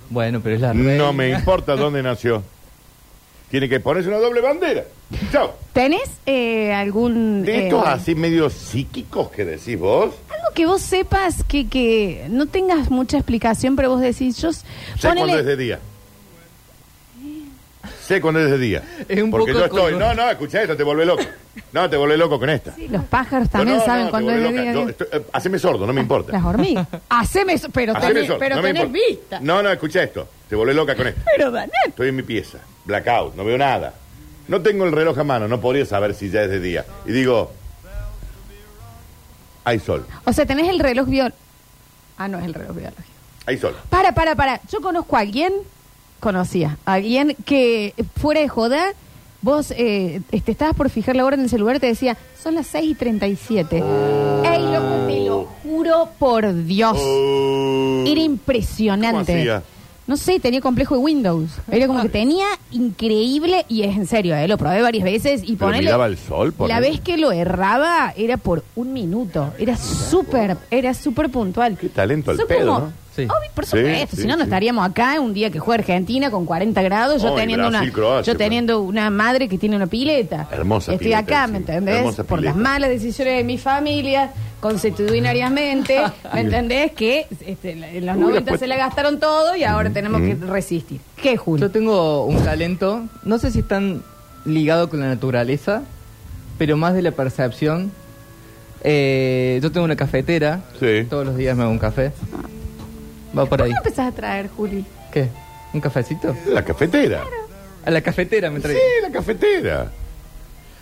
Bueno, 0.09 0.39
pero 0.41 0.55
es 0.55 0.61
la 0.61 0.73
reina. 0.73 0.95
No 0.95 1.13
me 1.13 1.29
importa 1.29 1.75
dónde 1.75 2.01
nació. 2.01 2.41
Tiene 3.49 3.67
que 3.69 3.79
ponerse 3.79 4.09
una 4.09 4.17
doble 4.19 4.41
bandera. 4.41 4.85
Chao. 5.31 5.53
¿Tenés 5.73 6.09
eh, 6.25 6.71
algún... 6.73 7.43
De 7.43 7.55
eh, 7.55 7.63
estos 7.65 7.85
así 7.85 8.15
medio 8.15 8.49
psíquicos 8.49 9.29
que 9.31 9.45
decís 9.45 9.77
vos, 9.79 10.13
Algo 10.29 10.53
que 10.53 10.65
vos 10.65 10.81
sepas 10.81 11.43
que, 11.43 11.67
que 11.67 12.27
no 12.29 12.45
tengas 12.47 12.89
mucha 12.91 13.17
explicación, 13.17 13.75
pero 13.75 13.89
vos 13.89 14.01
decís, 14.01 14.37
yo... 14.37 14.51
sé 14.53 14.63
ponele- 15.01 15.15
cuándo 15.17 15.39
es 15.39 15.45
de 15.45 15.57
día. 15.57 15.79
Sé 18.09 18.19
cuándo 18.19 18.39
es 18.39 18.49
de 18.49 18.57
día. 18.57 18.83
Es 19.07 19.21
un 19.21 19.29
Porque 19.29 19.53
poco 19.53 19.59
yo 19.59 19.65
estoy, 19.65 19.95
no, 19.95 20.15
no, 20.15 20.31
escucha 20.31 20.63
esto, 20.63 20.75
te 20.75 20.81
vuelve 20.83 21.05
loco. 21.05 21.21
No, 21.71 21.87
te 21.87 21.95
vuelve 21.95 22.17
loco 22.17 22.39
con 22.39 22.49
esta. 22.49 22.73
Sí, 22.73 22.87
los 22.87 23.03
pájaros 23.03 23.47
también 23.51 23.77
No, 23.77 23.83
no, 23.83 23.85
saben 23.85 24.01
no, 24.01 24.07
te 24.07 24.11
cuándo 24.11 24.31
es 24.31 24.41
de 24.41 24.51
día. 24.61 24.73
Yo 24.73 24.89
estoy- 24.89 25.07
eh, 25.11 25.25
haceme 25.31 25.59
sordo, 25.59 25.85
no 25.85 25.93
me 25.93 26.01
importa. 26.01 26.31
Las 26.31 26.43
hormigas. 26.43 26.87
Haceme 27.09 27.55
pero 27.71 27.95
Haceme 27.95 28.13
tenés, 28.15 28.27
sordo, 28.27 28.39
pero 28.39 28.55
no 28.55 28.61
me 28.63 28.69
tenés 28.69 28.83
importa. 28.85 29.07
vista. 29.09 29.39
No, 29.41 29.61
no, 29.61 29.71
escucha 29.71 30.01
esto. 30.01 30.27
Te 30.49 30.55
vuelve 30.55 30.73
loca 30.73 30.95
con 30.95 31.05
esto. 31.05 31.21
Pero 31.35 31.51
Daniel. 31.51 31.71
Estoy 31.87 32.09
en 32.09 32.15
mi 32.15 32.23
pieza, 32.23 32.57
blackout, 32.85 33.35
no 33.35 33.45
veo 33.45 33.59
nada. 33.59 33.93
No 34.47 34.59
tengo 34.63 34.85
el 34.85 34.91
reloj 34.91 35.19
a 35.19 35.23
mano, 35.23 35.47
no 35.47 35.61
podría 35.61 35.85
saber 35.85 36.15
si 36.15 36.31
ya 36.31 36.41
es 36.41 36.49
de 36.49 36.59
día. 36.59 36.85
Y 37.05 37.11
digo, 37.11 37.51
hay 39.63 39.79
sol, 39.79 40.05
O 40.25 40.33
sea, 40.33 40.47
tenés 40.47 40.67
el 40.69 40.79
reloj 40.79 41.07
biológico. 41.07 41.37
Ah, 42.17 42.27
no 42.27 42.39
es 42.39 42.45
el 42.45 42.55
reloj 42.55 42.75
biológico. 42.75 43.03
hay 43.45 43.57
sol. 43.57 43.75
Para, 43.91 44.13
para, 44.13 44.33
para. 44.35 44.59
Yo 44.71 44.81
conozco 44.81 45.15
a 45.15 45.19
alguien, 45.19 45.53
conocía, 46.19 46.77
a 46.85 46.93
alguien 46.93 47.35
que 47.45 47.93
fuera 48.19 48.41
de 48.41 48.47
joda, 48.49 48.85
vos 49.41 49.71
eh, 49.77 50.21
te 50.29 50.51
estabas 50.51 50.75
por 50.75 50.89
fijar 50.89 51.15
la 51.15 51.25
hora 51.25 51.35
en 51.35 51.43
el 51.43 51.49
celular 51.49 51.77
y 51.77 51.79
te 51.79 51.87
decía, 51.87 52.17
son 52.41 52.55
las 52.55 52.67
6 52.67 52.91
y 52.91 52.95
37. 52.95 53.77
Ey, 53.77 53.81
loco, 54.73 55.07
te 55.07 55.19
lo 55.25 55.47
juro 55.63 56.09
por 56.19 56.53
Dios. 56.65 56.97
Oh. 56.99 58.03
Era 58.05 58.21
impresionante. 58.21 59.45
¿Cómo? 59.47 59.61
No 60.07 60.17
sé, 60.17 60.39
tenía 60.39 60.59
complejo 60.59 60.95
de 60.95 61.01
Windows. 61.01 61.51
Era 61.71 61.85
como 61.85 62.01
que 62.01 62.09
tenía 62.09 62.47
increíble, 62.71 63.63
y 63.69 63.83
es 63.83 63.95
en 63.95 64.07
serio, 64.07 64.35
eh, 64.35 64.47
lo 64.47 64.57
probé 64.57 64.81
varias 64.81 65.03
veces 65.03 65.43
y 65.45 65.55
ponele. 65.55 65.83
miraba 65.83 66.07
el 66.07 66.17
sol, 66.17 66.51
La 66.67 66.79
vez 66.79 66.99
que 66.99 67.15
lo 67.17 67.31
erraba 67.31 68.11
era 68.17 68.37
por 68.37 68.63
un 68.75 68.91
minuto. 68.91 69.53
Era 69.59 69.77
súper, 69.77 70.57
era 70.71 70.95
súper 70.95 71.29
puntual. 71.29 71.77
Qué 71.77 71.89
talento 71.89 72.31
al 72.31 72.37
pedo, 72.37 72.65
como- 72.73 72.79
¿no? 72.87 72.93
Sí. 73.19 73.25
Obvio, 73.25 73.51
por 73.53 73.65
supuesto, 73.65 74.15
sí, 74.15 74.21
si 74.23 74.27
no, 74.27 74.33
no 74.35 74.43
sí. 74.43 74.47
estaríamos 74.49 74.89
acá 74.89 75.19
un 75.19 75.33
día 75.33 75.49
que 75.49 75.59
juega 75.59 75.79
Argentina 75.81 76.29
con 76.31 76.45
40 76.45 76.81
grados, 76.81 77.21
yo 77.21 77.31
Oh, 77.33 77.37
y 77.37 77.41
teniendo 77.41 77.67
una 77.67 77.91
Croacia, 77.91 78.33
yo 78.33 78.37
teniendo 78.37 78.81
una 78.81 79.09
madre 79.09 79.47
que 79.47 79.57
tiene 79.57 79.75
una 79.75 79.87
pileta. 79.87 80.47
Hermosa 80.51 80.93
Estoy 80.93 81.05
pileta, 81.07 81.19
acá, 81.19 81.45
sí. 81.45 81.51
¿me 81.51 81.57
entendés? 81.59 81.95
Hermosa 81.97 82.23
Por 82.23 82.39
pileta. 82.39 82.55
las 82.55 82.63
malas 82.63 82.89
decisiones 82.89 83.37
de 83.37 83.43
mi 83.43 83.57
familia, 83.57 84.31
constitucionariamente, 84.59 85.99
¿me 86.33 86.41
entendés? 86.41 86.91
Que 86.93 87.27
este, 87.45 87.71
en 87.71 88.05
los 88.05 88.15
Uy, 88.15 88.21
90 88.21 88.39
después- 88.39 88.59
se 88.59 88.67
la 88.67 88.75
gastaron 88.77 89.19
todo 89.19 89.55
y 89.55 89.63
ahora 89.63 89.89
tenemos 89.89 90.21
que 90.21 90.35
resistir. 90.35 90.99
¿Qué, 91.21 91.37
Julio? 91.37 91.67
Yo 91.67 91.71
tengo 91.71 92.25
un 92.25 92.43
talento, 92.43 93.03
no 93.23 93.37
sé 93.39 93.51
si 93.51 93.59
están 93.59 94.01
ligado 94.45 94.89
con 94.89 94.99
la 95.01 95.07
naturaleza, 95.07 95.83
pero 96.57 96.77
más 96.77 96.93
de 96.93 97.01
la 97.01 97.11
percepción. 97.11 97.91
Eh, 98.83 99.59
yo 99.61 99.71
tengo 99.71 99.83
una 99.85 99.95
cafetera, 99.97 100.61
Sí. 100.79 101.05
todos 101.09 101.25
los 101.25 101.35
días 101.35 101.55
me 101.57 101.63
hago 101.63 101.71
un 101.71 101.79
café. 101.79 102.11
Va 103.37 103.45
por 103.45 103.49
¿Por 103.49 103.61
ahí. 103.63 103.71
qué 103.71 103.77
empezás 103.77 104.07
a 104.07 104.11
traer, 104.11 104.49
Juli? 104.49 104.85
¿Qué? 105.11 105.27
¿Un 105.73 105.81
cafecito? 105.81 106.35
La 106.47 106.63
cafetera. 106.65 107.23
A 107.85 107.91
la 107.91 108.01
cafetera 108.01 108.49
me 108.49 108.57
Sí, 108.57 108.63
traigo. 108.63 108.81
la 109.03 109.11
cafetera. 109.11 109.91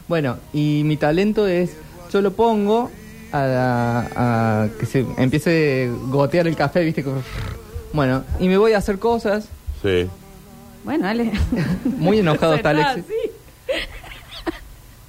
Bueno, 0.08 0.38
y 0.54 0.82
mi 0.86 0.96
talento 0.98 1.48
es, 1.48 1.72
yo 2.12 2.22
lo 2.22 2.32
pongo 2.34 2.89
a, 3.34 4.06
a 4.16 4.68
que 4.80 4.86
se 4.86 5.06
empiece 5.18 5.89
a 5.92 6.08
gotear 6.10 6.48
el 6.48 6.56
café, 6.56 6.84
¿viste? 6.84 7.04
Como- 7.04 7.22
Bueno, 7.94 8.24
y 8.39 8.48
me 8.48 8.58
voy 8.58 8.74
a 8.74 8.77
hacer 8.77 9.00
cosas. 9.00 9.48
Sí. 9.84 10.08
Bueno, 10.86 11.06
dale. 11.06 11.32
Muy 11.86 12.20
enojado 12.20 12.54
está 12.56 12.70
Alexis. 12.70 13.04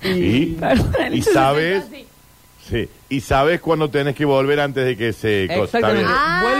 Y, 0.03 0.47
Perdón, 0.55 1.13
y 1.13 1.23
sabes, 1.23 1.85
sí, 2.69 2.89
y 3.09 3.21
sabes 3.21 3.61
cuando 3.61 3.91
tenés 3.91 4.15
que 4.15 4.25
volver 4.25 4.61
antes 4.61 4.85
de 4.85 4.97
que 4.97 5.13
se 5.13 5.47
co- 5.49 5.65
está 5.65 5.79
Exactamente. 5.79 6.03
bien. 6.05 6.15
Ah. 6.17 6.41
Vuelvo, 6.43 6.58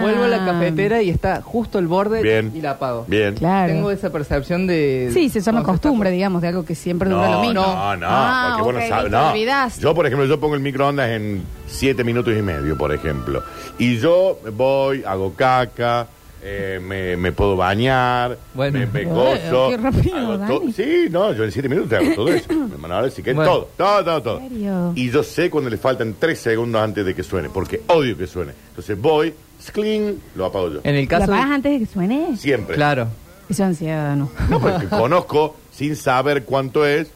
vuelvo 0.00 0.24
a 0.24 0.28
la 0.28 0.44
cafetera 0.44 1.02
y 1.02 1.10
está 1.10 1.42
justo 1.42 1.78
el 1.78 1.86
borde 1.86 2.22
Bien. 2.22 2.52
y 2.54 2.60
la 2.60 2.72
apago. 2.72 3.04
Bien. 3.08 3.34
Claro. 3.34 3.72
Tengo 3.72 3.90
esa 3.90 4.10
percepción 4.10 4.66
de... 4.66 5.10
Sí, 5.12 5.28
se 5.28 5.40
llama 5.40 5.62
costumbre, 5.62 6.10
digamos, 6.10 6.42
de 6.42 6.48
algo 6.48 6.64
que 6.64 6.74
siempre 6.74 7.08
dura 7.08 7.26
lo 7.30 7.34
No, 7.36 7.40
mismo. 7.42 7.60
no, 7.62 7.96
no, 7.96 8.06
Ah, 8.08 8.56
porque 8.58 8.72
vos 8.72 8.74
ok, 8.74 8.88
no 8.90 8.96
sabes, 8.96 9.12
no. 9.12 9.30
olvidás. 9.30 9.78
Yo, 9.80 9.94
por 9.94 10.06
ejemplo, 10.06 10.26
yo 10.26 10.40
pongo 10.40 10.54
el 10.54 10.60
microondas 10.60 11.10
en 11.10 11.42
siete 11.66 12.04
minutos 12.04 12.34
y 12.36 12.42
medio, 12.42 12.76
por 12.76 12.92
ejemplo. 12.92 13.42
Y 13.78 13.98
yo 13.98 14.38
voy, 14.56 15.02
hago 15.06 15.34
caca, 15.34 16.06
eh, 16.42 16.80
me, 16.82 17.18
me 17.18 17.32
puedo 17.32 17.54
bañar, 17.54 18.38
Bueno. 18.54 18.78
me, 18.78 18.86
me 18.86 19.04
coso. 19.04 19.68
qué 19.70 19.76
rápido, 19.76 20.16
hago 20.16 20.38
Dani. 20.38 20.54
todo. 20.54 20.72
Sí, 20.72 21.06
no, 21.10 21.32
yo 21.34 21.44
en 21.44 21.52
siete 21.52 21.68
minutos 21.68 21.90
te 21.90 21.96
hago 21.96 22.14
todo 22.14 22.28
eso. 22.28 22.48
Me 22.50 22.76
mandan 22.78 22.92
ahora 22.92 23.10
sí 23.10 23.22
que 23.22 23.34
Bueno. 23.34 23.50
todo, 23.50 23.68
todo, 23.76 24.04
todo, 24.04 24.22
todo. 24.22 24.38
¿En 24.40 24.48
serio? 24.48 24.92
Y 24.94 25.10
yo 25.10 25.22
sé 25.22 25.50
cuando 25.50 25.68
le 25.68 25.76
faltan 25.76 26.14
tres 26.18 26.38
segundos 26.40 26.80
antes 26.80 27.04
de 27.04 27.14
que 27.14 27.22
suene, 27.22 27.50
porque 27.50 27.82
odio 27.88 28.16
que 28.16 28.26
suene. 28.26 28.52
Entonces 28.70 28.98
voy, 28.98 29.34
skling, 29.60 30.20
lo 30.34 30.46
apago 30.46 30.70
yo. 30.70 30.80
En 30.84 30.94
el 30.94 31.04
¿La 31.04 31.08
caso... 31.08 31.32
apagas 31.32 31.50
antes 31.50 31.72
de 31.72 31.78
que 31.86 31.92
suene? 31.92 32.36
Siempre. 32.36 32.74
Claro. 32.76 33.08
Eso 33.48 33.62
es 33.64 33.68
ansiedad, 33.68 34.16
¿no? 34.16 34.30
No, 34.48 34.60
porque 34.60 34.86
conozco, 34.90 35.56
sin 35.72 35.96
saber 35.96 36.44
cuánto 36.44 36.86
es, 36.86 37.08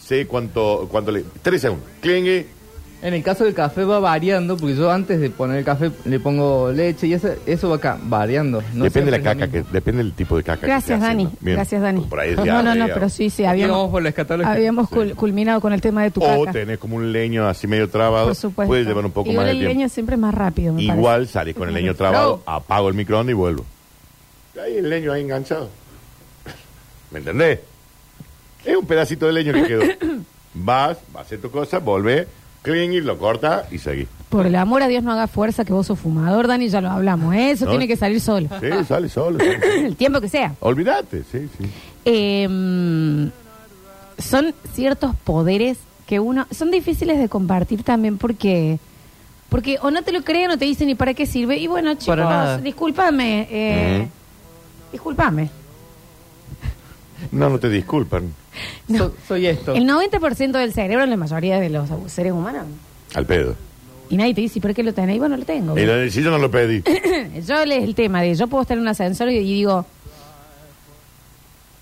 sé 0.00 0.26
cuánto, 0.26 0.88
cuánto 0.90 1.10
le... 1.10 1.24
Tres 1.42 1.62
segundos. 1.62 1.88
Kling, 2.00 2.44
En 3.02 3.14
el 3.14 3.22
caso 3.22 3.44
del 3.44 3.54
café 3.54 3.82
va 3.84 3.98
variando, 3.98 4.58
porque 4.58 4.76
yo 4.76 4.90
antes 4.90 5.18
de 5.20 5.30
poner 5.30 5.56
el 5.58 5.64
café 5.64 5.90
le 6.04 6.20
pongo 6.20 6.70
leche 6.70 7.06
y 7.06 7.14
eso, 7.14 7.30
eso 7.46 7.70
va 7.70 7.76
acá, 7.76 7.98
variando. 8.02 8.62
No 8.74 8.84
depende 8.84 9.10
de 9.10 9.16
la 9.18 9.24
caca, 9.24 9.48
que, 9.48 9.62
depende 9.72 10.02
del 10.04 10.12
tipo 10.12 10.36
de 10.36 10.42
caca. 10.42 10.60
que 10.60 10.66
Gracias, 10.66 10.98
esté 10.98 11.06
Dani. 11.08 11.28
Bien. 11.40 11.56
Gracias, 11.56 11.80
Dani. 11.80 12.02
Por 12.02 12.20
ahí 12.20 12.32
es 12.32 12.36
no, 12.36 12.62
no, 12.62 12.74
no, 12.74 12.86
pero 12.88 13.08
sí, 13.08 13.30
sí, 13.30 13.46
habíamos, 13.46 13.90
habíamos 14.44 14.88
Sí. 14.90 15.12
culminado 15.16 15.62
con 15.62 15.72
el 15.72 15.80
tema 15.80 16.02
de 16.02 16.10
tu 16.10 16.22
O 16.22 16.40
caca. 16.44 16.52
tenés 16.52 16.78
como 16.78 16.96
un 16.96 17.10
leño 17.10 17.48
así 17.48 17.66
medio 17.66 17.88
trabado, 17.88 18.26
Por 18.26 18.34
supuesto. 18.36 18.68
puede 18.68 18.84
llevar 18.84 19.04
un 19.06 19.12
poco 19.12 19.30
Igual 19.30 19.46
más 19.46 19.46
de 19.46 19.52
el 19.52 19.58
tiempo. 19.60 19.78
leño 19.78 19.88
siempre 19.88 20.14
es 20.16 20.20
más 20.20 20.34
rápido, 20.34 20.74
me 20.74 20.82
Igual 20.82 21.26
salís 21.26 21.54
con 21.56 21.68
el 21.68 21.74
leño 21.74 21.94
trabado, 21.94 22.42
No. 22.46 22.52
apago 22.52 22.88
el 22.90 22.94
microondas 22.94 23.30
y 23.30 23.34
vuelvo. 23.34 23.64
Ahí 24.62 24.76
el 24.76 24.90
leño 24.90 25.10
ahí 25.12 25.22
enganchado. 25.22 25.70
¿Me 27.10 27.20
entendés? 27.20 27.60
Es 28.64 28.76
un 28.76 28.84
pedacito 28.84 29.26
de 29.26 29.32
leño 29.32 29.54
que 29.54 29.64
quedó. 29.66 29.82
Vas, 30.54 30.98
vas 31.12 31.22
a 31.22 31.26
hacer 31.26 31.40
tu 31.40 31.50
cosa, 31.50 31.78
volvés, 31.78 32.26
cling 32.62 32.92
y 32.92 33.00
lo 33.00 33.18
corta 33.18 33.66
y 33.70 33.78
parece. 33.78 34.06
Por 34.28 34.46
el 34.46 34.54
amor 34.56 34.82
a 34.82 34.88
Dios 34.88 35.02
no 35.02 35.10
haga 35.12 35.26
fuerza 35.26 35.64
que 35.64 35.72
vos 35.72 35.86
sos 35.88 35.98
fumador, 35.98 36.46
Dani, 36.46 36.68
ya 36.68 36.80
lo 36.80 36.90
hablamos. 36.90 37.34
¿eh? 37.34 37.50
Eso 37.50 37.64
No. 37.64 37.70
tiene 37.72 37.88
que 37.88 37.96
salir 37.96 38.20
solo. 38.20 38.48
Sí, 38.60 38.66
sale 38.86 39.08
solo. 39.08 39.38
sale 39.38 39.60
solo. 39.60 39.86
el 39.86 39.96
tiempo 39.96 40.20
que 40.20 40.28
sea. 40.28 40.54
Olvídate, 40.60 41.24
sí, 41.30 41.48
sí. 41.58 41.70
Eh, 42.04 43.28
son 44.18 44.54
ciertos 44.72 45.14
poderes 45.24 45.78
que 46.06 46.20
uno... 46.20 46.46
Son 46.50 46.70
difíciles 46.70 47.18
de 47.18 47.28
compartir 47.28 47.82
también 47.82 48.18
porque... 48.18 48.78
Porque 49.48 49.78
o 49.82 49.90
no 49.90 50.02
te 50.02 50.12
lo 50.12 50.22
creen 50.22 50.50
o 50.52 50.58
te 50.58 50.64
dicen 50.64 50.86
ni 50.86 50.94
para 50.94 51.12
qué 51.14 51.26
sirve. 51.26 51.56
Y 51.58 51.66
bueno, 51.66 51.90
chicos, 51.94 52.06
Para 52.06 52.24
nada. 52.28 52.58
discúlpame. 52.58 53.48
Eh, 53.50 53.98
Ujú. 54.02 54.10
Discúlpame. 54.92 55.50
No, 57.32 57.50
no 57.50 57.58
te 57.58 57.68
disculpan. 57.68 58.32
No. 58.88 58.98
So- 58.98 59.14
soy 59.28 59.46
esto. 59.46 59.74
El 59.74 59.84
90% 59.86 60.52
del 60.58 60.72
cerebro 60.72 61.04
en 61.04 61.10
la 61.10 61.16
mayoría 61.16 61.58
de 61.60 61.70
los 61.70 61.88
seres 62.08 62.32
humanos. 62.32 62.64
Al 63.14 63.26
pedo. 63.26 63.54
Y 64.08 64.16
nadie 64.16 64.34
te 64.34 64.40
dice, 64.40 64.58
¿y 64.58 64.62
por 64.62 64.74
qué 64.74 64.82
lo 64.82 64.92
tenés? 64.92 65.16
Y 65.16 65.18
bueno, 65.20 65.36
lo 65.36 65.44
tengo. 65.44 65.78
Y 65.78 65.86
lo- 65.86 66.10
si 66.10 66.22
yo 66.22 66.30
no 66.30 66.38
lo 66.38 66.50
pedí. 66.50 66.82
Yo 67.46 67.64
les 67.64 67.84
el 67.84 67.94
tema 67.94 68.22
de 68.22 68.34
yo 68.34 68.46
puedo 68.48 68.62
estar 68.62 68.76
en 68.76 68.82
un 68.82 68.88
ascensor 68.88 69.28
y, 69.30 69.36
y 69.36 69.42
digo, 69.54 69.86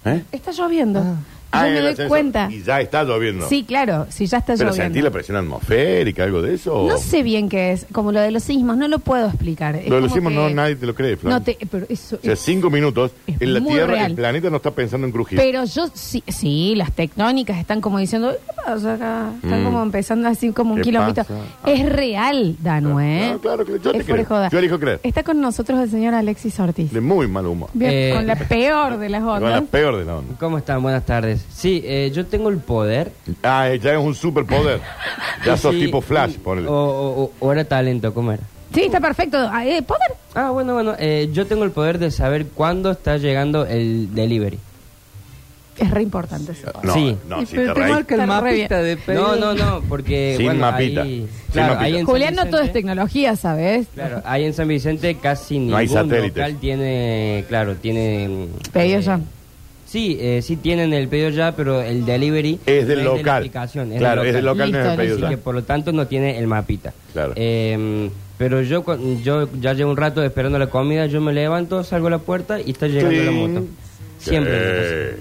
¿Eh? 0.04 0.22
está 0.32 0.52
lloviendo. 0.52 1.02
Ah. 1.50 1.66
Yo 1.66 1.72
me 1.72 1.76
el 1.78 1.82
doy 1.84 1.92
ascensor. 1.92 2.08
cuenta. 2.08 2.48
Y 2.50 2.62
ya 2.62 2.80
está 2.80 3.02
lloviendo. 3.04 3.48
Sí, 3.48 3.64
claro, 3.64 4.06
si 4.10 4.26
ya 4.26 4.38
está 4.38 4.54
Pero 4.54 4.70
lloviendo. 4.70 4.84
sentí 4.84 5.02
la 5.02 5.10
presión 5.10 5.36
atmosférica, 5.38 6.24
algo 6.24 6.42
de 6.42 6.54
eso. 6.54 6.86
No 6.88 6.98
sé 6.98 7.22
bien 7.22 7.48
qué 7.48 7.72
es, 7.72 7.86
como 7.92 8.12
lo 8.12 8.20
de 8.20 8.30
los 8.30 8.42
sismos, 8.42 8.76
no 8.76 8.86
lo 8.88 8.98
puedo 8.98 9.28
explicar. 9.28 9.76
Es 9.76 9.88
Lo 9.88 9.96
de 9.96 10.00
los 10.02 10.10
como 10.12 10.28
sismos 10.30 10.32
que- 10.48 10.54
no, 10.54 10.54
nadie 10.62 10.76
te 10.76 10.86
lo 10.86 10.94
cree, 10.94 11.16
Flor. 11.16 11.32
No 11.32 11.42
te, 11.42 11.56
pero 11.70 11.86
eso 11.88 12.16
O 12.16 12.20
sea, 12.22 12.32
es- 12.34 12.40
cinco 12.40 12.70
minutos, 12.70 13.12
es 13.26 13.40
en 13.40 13.54
la 13.54 13.60
muy 13.60 13.72
Tierra, 13.72 13.92
real. 13.94 14.10
el 14.10 14.16
planeta 14.16 14.50
no 14.50 14.56
está 14.56 14.70
pensando 14.72 15.06
en 15.06 15.12
crujir. 15.12 15.38
Pero 15.38 15.64
yo 15.64 15.88
sí, 15.94 16.22
sí, 16.28 16.74
las 16.76 16.92
tectónicas 16.92 17.58
están 17.58 17.80
como 17.80 17.98
diciendo, 17.98 18.30
¿qué 18.32 18.52
pasa 18.64 18.94
acá? 18.94 19.30
Están 19.42 19.62
Mm. 19.62 19.64
como 19.64 19.82
empezando 19.82 20.28
así 20.28 20.52
como 20.52 20.72
un 20.72 20.78
¿Qué 20.78 20.84
kilómetro. 20.84 21.24
pasa? 21.24 21.40
Es 21.66 21.88
real, 21.88 22.56
Danu, 22.60 23.00
¿eh? 23.00 23.30
No, 23.32 23.38
claro 23.40 23.64
que 23.64 23.72
yo 23.72 23.92
te 23.92 23.98
Es 23.98 24.04
fuera 24.04 24.18
de 24.22 24.24
creo. 24.24 24.26
joda. 24.26 24.48
Yo 24.50 24.58
elijo 24.58 24.78
creer. 24.78 25.00
Está 25.02 25.22
con 25.22 25.40
nosotros 25.40 25.78
el 25.80 25.90
señor 25.90 26.14
Alexis 26.14 26.58
Ortiz. 26.60 26.92
De 26.92 27.00
muy 27.00 27.26
mal 27.26 27.46
humor. 27.46 27.70
Bien, 27.72 27.90
Eh, 27.92 28.12
con 28.14 28.26
la 28.26 28.36
peor 28.36 28.98
de 28.98 29.08
las 29.08 29.22
Con 29.24 29.40
la 29.42 29.46
ondas. 29.58 29.64
peor 29.70 29.96
de 29.96 30.04
la 30.04 30.16
onda. 30.18 30.34
¿Cómo 30.38 30.58
están? 30.58 30.82
Buenas 30.82 31.04
tardes. 31.06 31.37
Sí, 31.52 31.82
eh, 31.84 32.10
yo 32.14 32.26
tengo 32.26 32.48
el 32.48 32.58
poder. 32.58 33.12
Ah, 33.42 33.68
ya 33.74 33.92
es 33.94 33.98
un 33.98 34.14
superpoder. 34.14 34.80
Ya 35.44 35.56
sos 35.56 35.74
Sí, 35.74 35.80
tipo 35.86 36.00
Flash, 36.00 36.34
y- 36.34 36.38
ponele. 36.38 36.68
O, 36.68 36.72
o- 36.74 37.22
o- 37.24 37.32
o 37.40 37.52
era 37.52 37.64
talento, 37.64 38.12
¿cómo 38.14 38.32
era? 38.32 38.42
Sí, 38.74 38.82
está 38.82 39.00
perfecto. 39.00 39.38
Ah, 39.50 39.66
eh, 39.66 39.80
¿Poder? 39.82 40.12
Ah, 40.34 40.50
bueno, 40.50 40.74
bueno. 40.74 40.94
eh, 40.98 41.30
yo 41.32 41.46
tengo 41.46 41.64
el 41.64 41.70
poder 41.70 41.98
de 41.98 42.10
saber 42.10 42.46
cuándo 42.46 42.90
está 42.90 43.16
llegando 43.16 43.64
el 43.66 44.14
delivery. 44.14 44.58
Es 45.78 45.90
re 45.92 46.02
importante 46.02 46.50
eso. 46.52 46.72
No, 46.82 46.92
sí. 46.92 47.16
no, 47.28 47.46
si 47.46 47.54
pero 47.54 47.68
te 47.72 47.74
te 47.74 47.80
reís. 47.86 47.94
marca 47.94 48.14
el 48.16 48.20
Está 48.22 48.40
re 48.40 48.50
mapita 48.50 48.82
de 48.82 48.98
No, 49.14 49.36
no, 49.36 49.54
no, 49.54 49.80
porque. 49.88 50.34
Sin 50.36 50.46
bueno, 50.46 50.60
mapita. 50.60 51.02
ahí- 51.02 51.20
Sin 51.20 51.52
claro, 51.52 51.74
mapita. 51.74 51.84
ahí 51.84 51.92
en 51.92 51.98
San 51.98 52.06
Julián, 52.06 52.34
no 52.34 52.42
todo 52.46 52.56
es 52.56 52.62
Vicente- 52.62 52.72
tecnología, 52.72 53.36
¿sabes? 53.36 53.86
Claro, 53.94 54.22
ahí 54.24 54.44
en 54.44 54.54
San 54.54 54.66
Vicente 54.68 55.14
casi 55.22 55.60
No 55.60 55.76
hay 55.76 55.86
ningún 55.86 56.02
satélites. 56.10 56.36
local 56.36 56.56
tiene, 56.60 57.44
claro, 57.48 57.76
tiene... 57.76 58.28
mm, 58.28 58.70
Pedido 58.72 58.98
eh, 58.98 59.02
ya. 59.02 59.20
Sí, 59.88 60.18
eh, 60.20 60.42
sí 60.42 60.56
tienen 60.56 60.92
el 60.92 61.08
pedido 61.08 61.30
ya, 61.30 61.52
pero 61.56 61.80
el 61.80 62.04
delivery 62.04 62.60
Es 62.66 62.86
del 62.86 62.98
no 62.98 63.04
local. 63.04 63.16
de 63.18 63.24
la 63.24 63.36
aplicación, 63.36 63.92
es 63.92 63.98
claro, 63.98 64.20
del 64.20 64.28
es 64.28 64.34
del 64.34 64.44
local, 64.44 64.70
no 64.70 64.78
es 64.80 64.86
el 64.86 64.96
pedido 64.96 65.14
Así 65.14 65.22
ya. 65.22 65.28
que 65.30 65.38
por 65.38 65.54
lo 65.54 65.62
tanto 65.64 65.92
no 65.92 66.06
tiene 66.06 66.38
el 66.38 66.46
mapita. 66.46 66.92
Claro. 67.14 67.32
Eh, 67.36 68.10
pero 68.36 68.60
yo 68.60 68.84
cu- 68.84 69.18
yo 69.24 69.48
ya 69.58 69.72
llevo 69.72 69.90
un 69.90 69.96
rato 69.96 70.22
esperando 70.22 70.58
la 70.58 70.66
comida, 70.68 71.06
yo 71.06 71.20
me 71.22 71.32
levanto, 71.32 71.82
salgo 71.84 72.08
a 72.08 72.10
la 72.10 72.18
puerta 72.18 72.60
y 72.60 72.70
está 72.72 72.86
llegando 72.86 73.22
la 73.22 73.30
moto. 73.30 73.66
Siempre. 74.18 75.16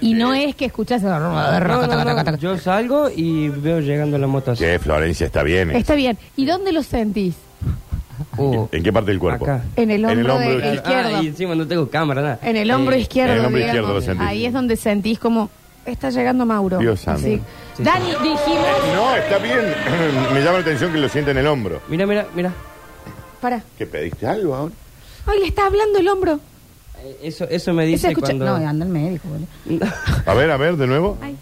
Y 0.00 0.14
no 0.14 0.34
es 0.34 0.54
que 0.54 0.66
escuchas... 0.66 1.02
No, 1.02 1.18
no, 1.18 1.32
no, 1.32 2.36
yo 2.36 2.58
salgo 2.58 3.08
y 3.14 3.48
veo 3.48 3.80
llegando 3.80 4.18
la 4.18 4.26
moto 4.26 4.50
así. 4.52 4.62
Che, 4.64 4.78
Florencia, 4.78 5.26
está 5.26 5.42
bien. 5.42 5.70
eh. 5.70 5.78
Está 5.78 5.94
bien. 5.94 6.18
¿Y 6.36 6.44
dónde 6.46 6.72
lo 6.72 6.82
sentís? 6.82 7.34
Uh, 8.36 8.68
¿En 8.72 8.82
qué 8.82 8.92
parte 8.92 9.10
del 9.10 9.20
cuerpo? 9.20 9.44
Acá. 9.44 9.62
En 9.76 9.90
el 9.90 10.04
En 10.04 10.10
el 10.10 10.30
hombro, 10.30 10.38
de- 10.38 10.54
izquierdo. 10.56 10.74
izquierdo. 10.74 11.16
Ah, 11.16 11.22
y 11.22 11.26
encima 11.28 11.54
no 11.54 11.66
tengo 11.66 11.88
cámara, 11.90 12.22
nada. 12.22 12.38
En 12.42 12.56
el 12.56 12.70
hombro 12.70 12.94
Eh, 12.94 13.00
izquierdo, 13.00 13.32
en 13.32 13.38
el 13.40 13.44
hombro 13.46 13.58
digamos. 13.58 13.74
izquierdo 13.76 13.94
lo 13.94 14.00
sentís. 14.00 14.26
Ahí 14.26 14.46
es 14.46 14.52
donde 14.52 14.76
sentís 14.76 15.18
como 15.18 15.50
está 15.86 16.10
llegando 16.10 16.46
Mauro. 16.46 16.78
Dios 16.78 17.00
santo. 17.00 17.22
Sí. 17.22 17.40
Sí. 17.76 17.82
Dani, 17.82 18.06
dijimos. 18.22 18.66
No, 18.94 19.16
está 19.16 19.38
bien. 19.38 19.60
Me 20.34 20.40
llama 20.40 20.52
la 20.58 20.58
atención 20.60 20.92
que 20.92 20.98
lo 20.98 21.08
siente 21.08 21.30
en 21.32 21.38
el 21.38 21.46
hombro. 21.46 21.80
Mira, 21.88 22.06
mira, 22.06 22.26
mira. 22.34 22.52
Para. 23.40 23.62
¿Qué 23.78 23.86
pediste 23.86 24.26
algo 24.26 24.54
ahora? 24.54 24.74
Ay, 25.26 25.40
le 25.40 25.46
está 25.46 25.66
hablando 25.66 25.98
el 25.98 26.08
hombro. 26.08 26.40
Eh, 27.02 27.18
Eso, 27.24 27.44
eso 27.50 27.72
me 27.74 27.84
dice 27.86 28.08
escucha- 28.08 28.26
cuando... 28.28 28.44
No, 28.46 28.54
anda 28.68 28.84
el 28.86 28.90
médico, 28.92 29.28
boludo. 29.28 29.86
A 30.26 30.34
ver, 30.34 30.50
a 30.50 30.56
ver, 30.56 30.76
de 30.76 30.86
nuevo. 30.86 31.18
Ay. 31.20 31.36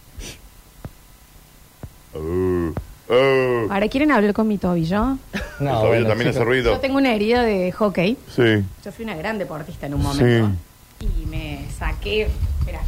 Uh, 2.14 2.72
uh. 3.08 3.72
Ahora 3.72 3.88
quieren 3.88 4.10
hablar 4.12 4.32
con 4.32 4.48
mi 4.48 4.58
tobillo. 4.58 5.16
El 5.60 5.66
tobillo 5.68 6.06
también 6.08 6.30
hace 6.30 6.62
Yo 6.62 6.78
tengo 6.80 6.98
una 6.98 7.14
herida 7.14 7.42
de 7.42 7.72
hockey. 7.72 8.16
Sí. 8.34 8.64
Yo 8.84 8.92
fui 8.92 9.04
una 9.04 9.16
gran 9.16 9.38
deportista 9.38 9.86
en 9.86 9.94
un 9.94 10.02
momento. 10.02 10.50
Y 11.00 11.26
me 11.26 11.66
saqué. 11.76 12.28
Espera. 12.60 12.80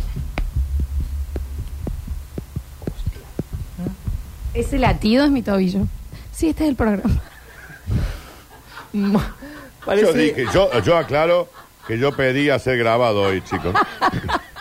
Ese 4.55 4.79
latido 4.79 5.25
es 5.25 5.31
mi 5.31 5.43
tobillo. 5.43 5.81
Sí, 6.33 6.49
este 6.49 6.65
es 6.65 6.71
el 6.71 6.77
programa. 6.77 7.11
Parece- 9.85 10.07
Yo 10.07 10.13
dije, 10.13 10.47
yo, 10.53 10.81
yo 10.83 10.97
aclaro 10.97 11.49
que 11.87 11.99
yo 11.99 12.13
pedí 12.17 12.49
a 12.51 12.59
ser 12.59 12.79
grabado 12.79 13.23
hoy, 13.23 13.43
chicos. 13.43 13.75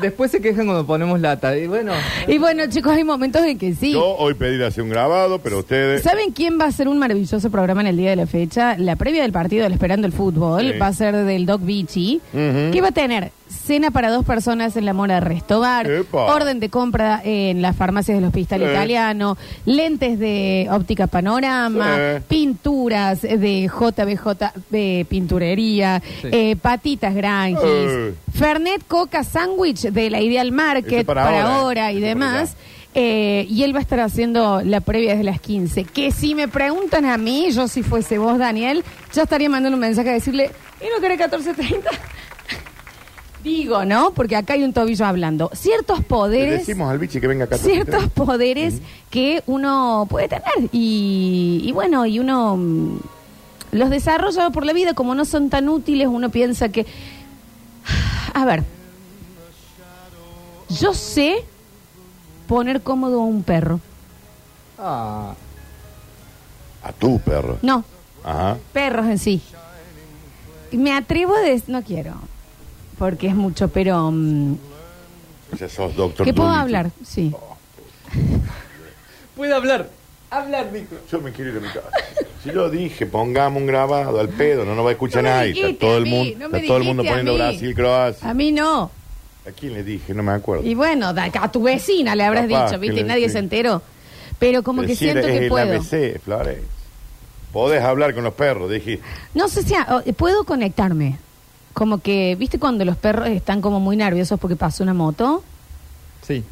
Después 0.00 0.30
se 0.30 0.40
quejan 0.40 0.66
cuando 0.66 0.86
ponemos 0.86 1.20
lata. 1.20 1.56
Y 1.56 1.66
bueno, 1.66 1.92
Y 2.26 2.38
bueno, 2.38 2.64
chicos, 2.68 2.92
hay 2.92 3.04
momentos 3.04 3.42
en 3.44 3.58
que 3.58 3.74
sí. 3.74 3.92
Yo 3.92 4.04
hoy 4.16 4.34
pedí 4.34 4.56
de 4.56 4.66
hacer 4.66 4.82
un 4.82 4.90
grabado, 4.90 5.38
pero 5.40 5.58
ustedes. 5.58 6.02
¿Saben 6.02 6.32
quién 6.32 6.58
va 6.58 6.64
a 6.64 6.68
hacer 6.68 6.88
un 6.88 6.98
maravilloso 6.98 7.50
programa 7.50 7.82
en 7.82 7.88
el 7.88 7.96
día 7.96 8.10
de 8.10 8.16
la 8.16 8.26
fecha? 8.26 8.76
La 8.78 8.96
previa 8.96 9.22
del 9.22 9.32
partido 9.32 9.64
del 9.64 9.72
Esperando 9.72 10.06
el 10.06 10.12
Fútbol 10.12 10.72
Sí. 10.72 10.78
va 10.78 10.86
a 10.86 10.92
ser 10.92 11.14
del 11.14 11.44
Doc 11.46 11.60
Vichy, 11.64 12.20
Ujú. 12.32 12.70
que 12.72 12.80
va 12.80 12.88
a 12.88 12.92
tener 12.92 13.32
cena 13.52 13.90
para 13.90 14.10
dos 14.10 14.24
personas 14.24 14.76
en 14.76 14.84
la 14.84 14.92
Mora 14.92 15.20
Restobar, 15.20 15.90
Epa. 15.90 16.34
orden 16.34 16.58
de 16.60 16.68
compra 16.70 17.20
en 17.24 17.62
las 17.62 17.76
farmacias 17.76 18.16
del 18.16 18.24
Hospital 18.24 18.60
Sí. 18.60 18.66
Italiano, 18.66 19.36
lentes 19.66 20.18
de 20.18 20.66
óptica 20.70 21.06
panorama, 21.06 21.96
Sí. 22.18 22.24
pinturas 22.28 23.22
de 23.22 23.68
JBJ 23.68 24.52
de 24.70 25.06
pinturería, 25.08 26.02
Sí. 26.22 26.28
eh, 26.32 26.56
patitas 26.56 27.14
Grangis, 27.14 27.58
Eh. 27.62 28.14
Fernet 28.34 28.82
Coca 28.88 29.22
Sandwich 29.24 29.82
de 29.82 30.10
la 30.10 30.20
Ideal 30.20 30.52
Market 30.52 30.92
Ese 30.92 31.04
para 31.04 31.24
para, 31.24 31.42
ahora, 31.42 31.54
ahora, 31.56 31.90
eh. 31.90 31.94
y 31.94 31.96
Ese 31.98 32.06
demás. 32.06 32.56
Eh, 32.94 33.46
y 33.48 33.62
él 33.62 33.74
va 33.74 33.78
a 33.78 33.82
estar 33.82 34.00
haciendo 34.00 34.60
la 34.62 34.80
previa 34.82 35.12
desde 35.12 35.24
las 35.24 35.40
15. 35.40 35.84
Que 35.84 36.10
si 36.10 36.34
me 36.34 36.46
preguntan 36.46 37.06
a 37.06 37.16
mí, 37.16 37.50
yo 37.50 37.66
si 37.66 37.82
fuese 37.82 38.18
vos, 38.18 38.38
Daniel, 38.38 38.84
ya 39.14 39.22
estaría 39.22 39.48
mandando 39.48 39.76
un 39.76 39.80
mensaje 39.80 40.10
a 40.10 40.12
decirle, 40.12 40.50
¿y 40.78 40.84
no 40.94 41.00
querés 41.00 41.18
14.30? 41.18 41.88
Digo, 43.42 43.84
¿no? 43.84 44.12
Porque 44.12 44.36
acá 44.36 44.52
hay 44.54 44.62
un 44.62 44.72
tobillo 44.72 45.04
hablando. 45.04 45.50
Ciertos 45.52 45.98
Le 45.98 46.04
poderes, 46.04 46.58
decimos 46.66 46.90
al 46.90 46.98
bichi 46.98 47.20
que 47.20 47.26
venga 47.26 47.44
acá. 47.46 47.58
ciertos 47.58 48.08
poderes 48.10 48.80
que 49.10 49.42
uno 49.46 50.06
puede 50.08 50.28
tener. 50.28 50.44
Y, 50.70 51.60
y 51.64 51.72
bueno, 51.72 52.06
y 52.06 52.18
uno 52.20 52.56
mm, 52.56 52.98
los 53.72 53.90
desarrolla 53.90 54.50
por 54.50 54.64
la 54.64 54.72
vida, 54.72 54.94
como 54.94 55.14
no 55.16 55.24
son 55.24 55.50
tan 55.50 55.68
útiles, 55.68 56.06
uno 56.08 56.30
piensa 56.30 56.68
que... 56.68 56.86
A 58.34 58.44
ver, 58.44 58.62
yo 60.70 60.94
sé 60.94 61.44
poner 62.46 62.82
cómodo 62.82 63.20
a 63.20 63.24
un 63.24 63.42
perro. 63.42 63.80
ah, 64.78 65.34
A 66.84 66.92
tu 66.92 67.18
perro. 67.20 67.58
No, 67.62 67.84
Ajá. 68.24 68.56
perros 68.72 69.06
en 69.06 69.18
sí. 69.18 69.42
Me 70.70 70.92
atrevo 70.94 71.34
a 71.34 71.40
decir, 71.40 71.68
no 71.68 71.82
quiero, 71.82 72.14
porque 72.98 73.28
es 73.28 73.34
mucho, 73.34 73.68
pero... 73.68 74.10
mm, 74.10 74.56
O 75.52 75.56
sea, 75.56 75.68
sos 75.68 75.94
doctor. 75.96 76.24
¿Qué 76.26 76.32
puedo 76.34 76.48
Dolittle. 76.48 76.76
hablar? 76.78 76.90
Sí. 77.04 77.32
puede 79.36 79.54
hablar. 79.54 79.88
Hablar, 80.30 80.72
dijo. 80.72 80.94
Yo 81.10 81.20
me 81.20 81.30
quiero 81.32 81.50
ir 81.50 81.56
a 81.58 81.60
mi 81.60 81.66
casa. 81.68 81.88
Si 82.42 82.50
yo 82.52 82.70
dije, 82.70 83.04
pongamos 83.06 83.60
un 83.60 83.66
grabado 83.66 84.18
al 84.18 84.30
pedo, 84.30 84.64
no 84.64 84.74
nos 84.74 84.84
va 84.84 84.88
a 84.90 84.92
escuchar 84.92 85.22
No 85.22 85.28
me 85.28 85.34
nadie. 85.36 85.48
dijiste 85.48 85.70
Está 85.72 85.80
todo 85.86 85.94
a 85.94 85.98
el 85.98 86.04
mí, 86.04 86.10
mundo, 86.10 86.36
no 86.38 86.48
me 86.48 86.58
está 86.58 86.68
todo 86.68 86.76
el 86.78 86.84
mundo 86.84 87.02
dijiste 87.02 87.20
a 87.20 87.22
poniendo 87.24 87.44
mí. 87.44 87.50
Brasil, 87.50 87.74
Croacia. 87.74 88.30
A 88.30 88.34
mí 88.34 88.52
no. 88.52 88.90
¿A 89.46 89.50
quién 89.50 89.74
le 89.74 89.84
dije? 89.84 90.14
No 90.14 90.22
me 90.22 90.32
acuerdo. 90.32 90.64
Y 90.66 90.74
bueno, 90.74 91.12
da- 91.12 91.30
a 91.40 91.52
tu 91.52 91.62
vecina 91.62 92.14
le 92.16 92.24
habrás 92.24 92.46
Capaz 92.48 92.66
dicho, 92.70 92.80
que 92.80 92.86
¿viste? 92.86 93.02
le- 93.02 93.08
Nadie 93.08 93.26
sí. 93.26 93.32
se 93.34 93.38
enteró. 93.40 93.82
Pero 94.38 94.62
como 94.62 94.80
que 94.82 94.88
Decir, 94.88 95.10
siento 95.10 95.28
es 95.28 95.38
que 95.38 95.44
el 95.44 95.48
puedo. 95.50 95.72
ABC, 95.74 96.18
Flores. 96.24 96.58
Podés 97.52 97.82
hablar 97.82 98.14
con 98.14 98.24
los 98.24 98.32
perros, 98.34 98.70
dije. 98.70 99.00
No 99.34 99.48
sé 99.48 99.62
si 99.62 99.74
puedo 100.14 100.44
conectarme. 100.44 101.18
Como 101.74 101.98
que, 101.98 102.36
¿viste 102.38 102.58
cuando 102.58 102.84
los 102.84 102.96
perros 102.96 103.28
están 103.28 103.60
como 103.60 103.80
muy 103.80 103.96
nerviosos 103.96 104.38
porque 104.38 104.56
pasó 104.56 104.82
una 104.82 104.94
moto? 104.94 105.42
Sí. 106.26 106.44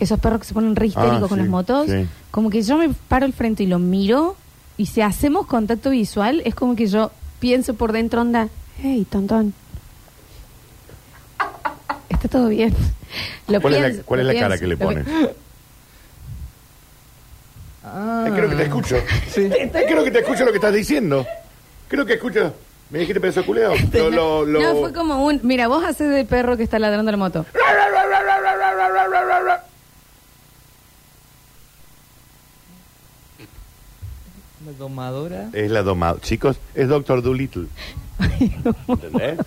Esos 0.00 0.18
perros 0.18 0.40
que 0.40 0.46
se 0.46 0.54
ponen 0.54 0.74
re 0.74 0.86
histéricos 0.86 1.16
Ah, 1.24 1.28
con 1.28 1.36
sí, 1.38 1.42
las 1.42 1.48
motos. 1.48 1.86
sí. 1.88 2.06
Como 2.30 2.50
que 2.50 2.62
yo 2.62 2.78
me 2.78 2.88
paro 3.08 3.26
al 3.26 3.32
frente 3.32 3.62
y 3.62 3.66
lo 3.66 3.78
miro. 3.78 4.36
Y 4.78 4.86
si 4.86 5.00
hacemos 5.02 5.46
contacto 5.46 5.90
visual, 5.90 6.42
es 6.44 6.54
como 6.54 6.74
que 6.76 6.86
yo 6.86 7.10
pienso 7.40 7.74
por 7.74 7.92
dentro, 7.92 8.22
onda, 8.22 8.48
hey, 8.82 9.06
tontón. 9.08 9.54
Está 12.08 12.28
todo 12.28 12.48
bien. 12.48 12.74
Lo 13.48 13.60
¿Cuál 13.60 13.74
es 13.74 13.80
la- 13.80 13.86
pienso, 13.88 14.02
cuál 14.06 14.20
es 14.20 14.26
lo 14.26 14.32
la 14.32 14.38
cara 14.40 14.56
pienso, 14.56 14.60
que 14.60 14.66
le 14.66 14.74
lo 14.74 14.78
pones? 14.78 15.06
Ah, 17.84 18.24
Eh, 18.26 18.32
creo 18.34 18.50
que 18.50 18.56
te 18.56 18.62
escucho. 18.64 18.96
Sí. 19.32 19.42
Eh, 19.42 19.70
creo 19.72 20.02
que 20.04 20.10
te 20.10 20.18
escucho 20.18 20.44
lo 20.44 20.50
que 20.50 20.56
estás 20.58 20.74
diciendo. 20.74 21.24
Creo 21.88 22.04
que 22.04 22.14
escucho. 22.14 22.52
¿Me 22.90 23.00
dijiste 23.00 23.20
pedazo 23.20 23.44
culeo? 23.44 23.72
Lo, 23.92 24.10
lo, 24.10 24.44
lo- 24.46 24.60
No, 24.60 24.76
fue 24.80 24.92
como 24.92 25.24
un. 25.24 25.40
Mira, 25.42 25.66
vos 25.68 25.84
haces 25.84 26.08
de 26.10 26.24
perro 26.24 26.56
que 26.56 26.62
está 26.62 26.78
ladrando 26.78 27.10
la 27.10 27.16
moto. 27.16 27.44
La 34.64 34.72
domadora. 34.72 35.50
Es 35.52 35.70
la 35.70 35.82
domada. 35.82 36.18
Chicos, 36.20 36.58
es 36.74 36.88
Doctor 36.88 37.22
Dolittle. 37.22 37.66
¿Entendés? 38.88 39.38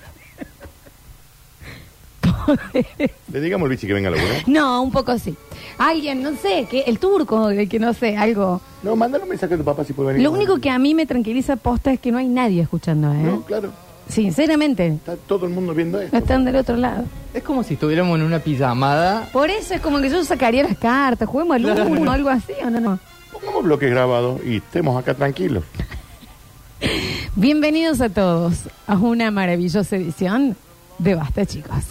Le 3.31 3.41
digamos 3.41 3.65
al 3.65 3.69
bichi 3.71 3.87
que 3.87 3.93
venga 3.93 4.09
a 4.09 4.11
la 4.11 4.21
buena. 4.21 4.39
No, 4.47 4.81
un 4.81 4.91
poco 4.91 5.17
sí. 5.19 5.35
Alguien, 5.77 6.21
no 6.23 6.35
sé, 6.35 6.67
que 6.69 6.81
el 6.81 6.99
turco, 6.99 7.49
el 7.49 7.67
que 7.69 7.79
no 7.79 7.93
sé, 7.93 8.17
algo. 8.17 8.61
No, 8.83 8.95
mándale 8.95 9.23
un 9.23 9.29
mensaje 9.29 9.53
a 9.53 9.57
tu 9.57 9.63
papá 9.63 9.83
si 9.83 9.93
puede 9.93 10.09
venir. 10.13 10.23
Lo 10.23 10.31
único 10.31 10.59
que 10.59 10.69
a 10.69 10.79
mí 10.79 10.93
me 10.95 11.05
tranquiliza 11.05 11.55
posta 11.55 11.91
es 11.91 11.99
que 11.99 12.11
no 12.11 12.17
hay 12.17 12.27
nadie 12.27 12.61
escuchando, 12.61 13.11
¿eh? 13.13 13.17
No, 13.23 13.41
claro. 13.43 13.71
Sinceramente, 14.07 14.87
Está 14.87 15.15
todo 15.15 15.45
el 15.45 15.51
mundo 15.53 15.75
viendo 15.75 16.01
esto. 16.01 16.15
no 16.15 16.19
están 16.23 16.43
del 16.43 16.55
otro 16.55 16.75
lado. 16.75 17.03
Es 17.33 17.43
como 17.43 17.61
si 17.63 17.75
estuviéramos 17.75 18.17
en 18.19 18.25
una 18.25 18.39
pijamada. 18.39 19.29
Por 19.31 19.51
eso 19.51 19.75
es 19.75 19.81
como 19.81 19.99
que 20.01 20.09
yo 20.09 20.23
sacaría 20.23 20.63
las 20.63 20.77
cartas, 20.79 21.29
juguemos 21.29 21.55
al 21.55 21.61
Claro. 21.61 21.85
uno 21.85 22.09
o 22.09 22.13
algo 22.13 22.29
así, 22.29 22.53
¿o 22.65 22.69
no? 22.71 22.79
no? 22.79 22.99
Pongamos 23.31 23.63
bloques 23.63 23.89
grabados 23.91 24.41
y 24.43 24.57
estemos 24.57 24.99
acá 24.99 25.13
tranquilos. 25.13 25.63
Bienvenidos 27.35 28.01
a 28.01 28.09
todos 28.09 28.63
a 28.87 28.95
una 28.97 29.29
maravillosa 29.31 29.95
edición 29.95 30.55
de 30.97 31.13
Basta, 31.15 31.45
chicos. 31.45 31.83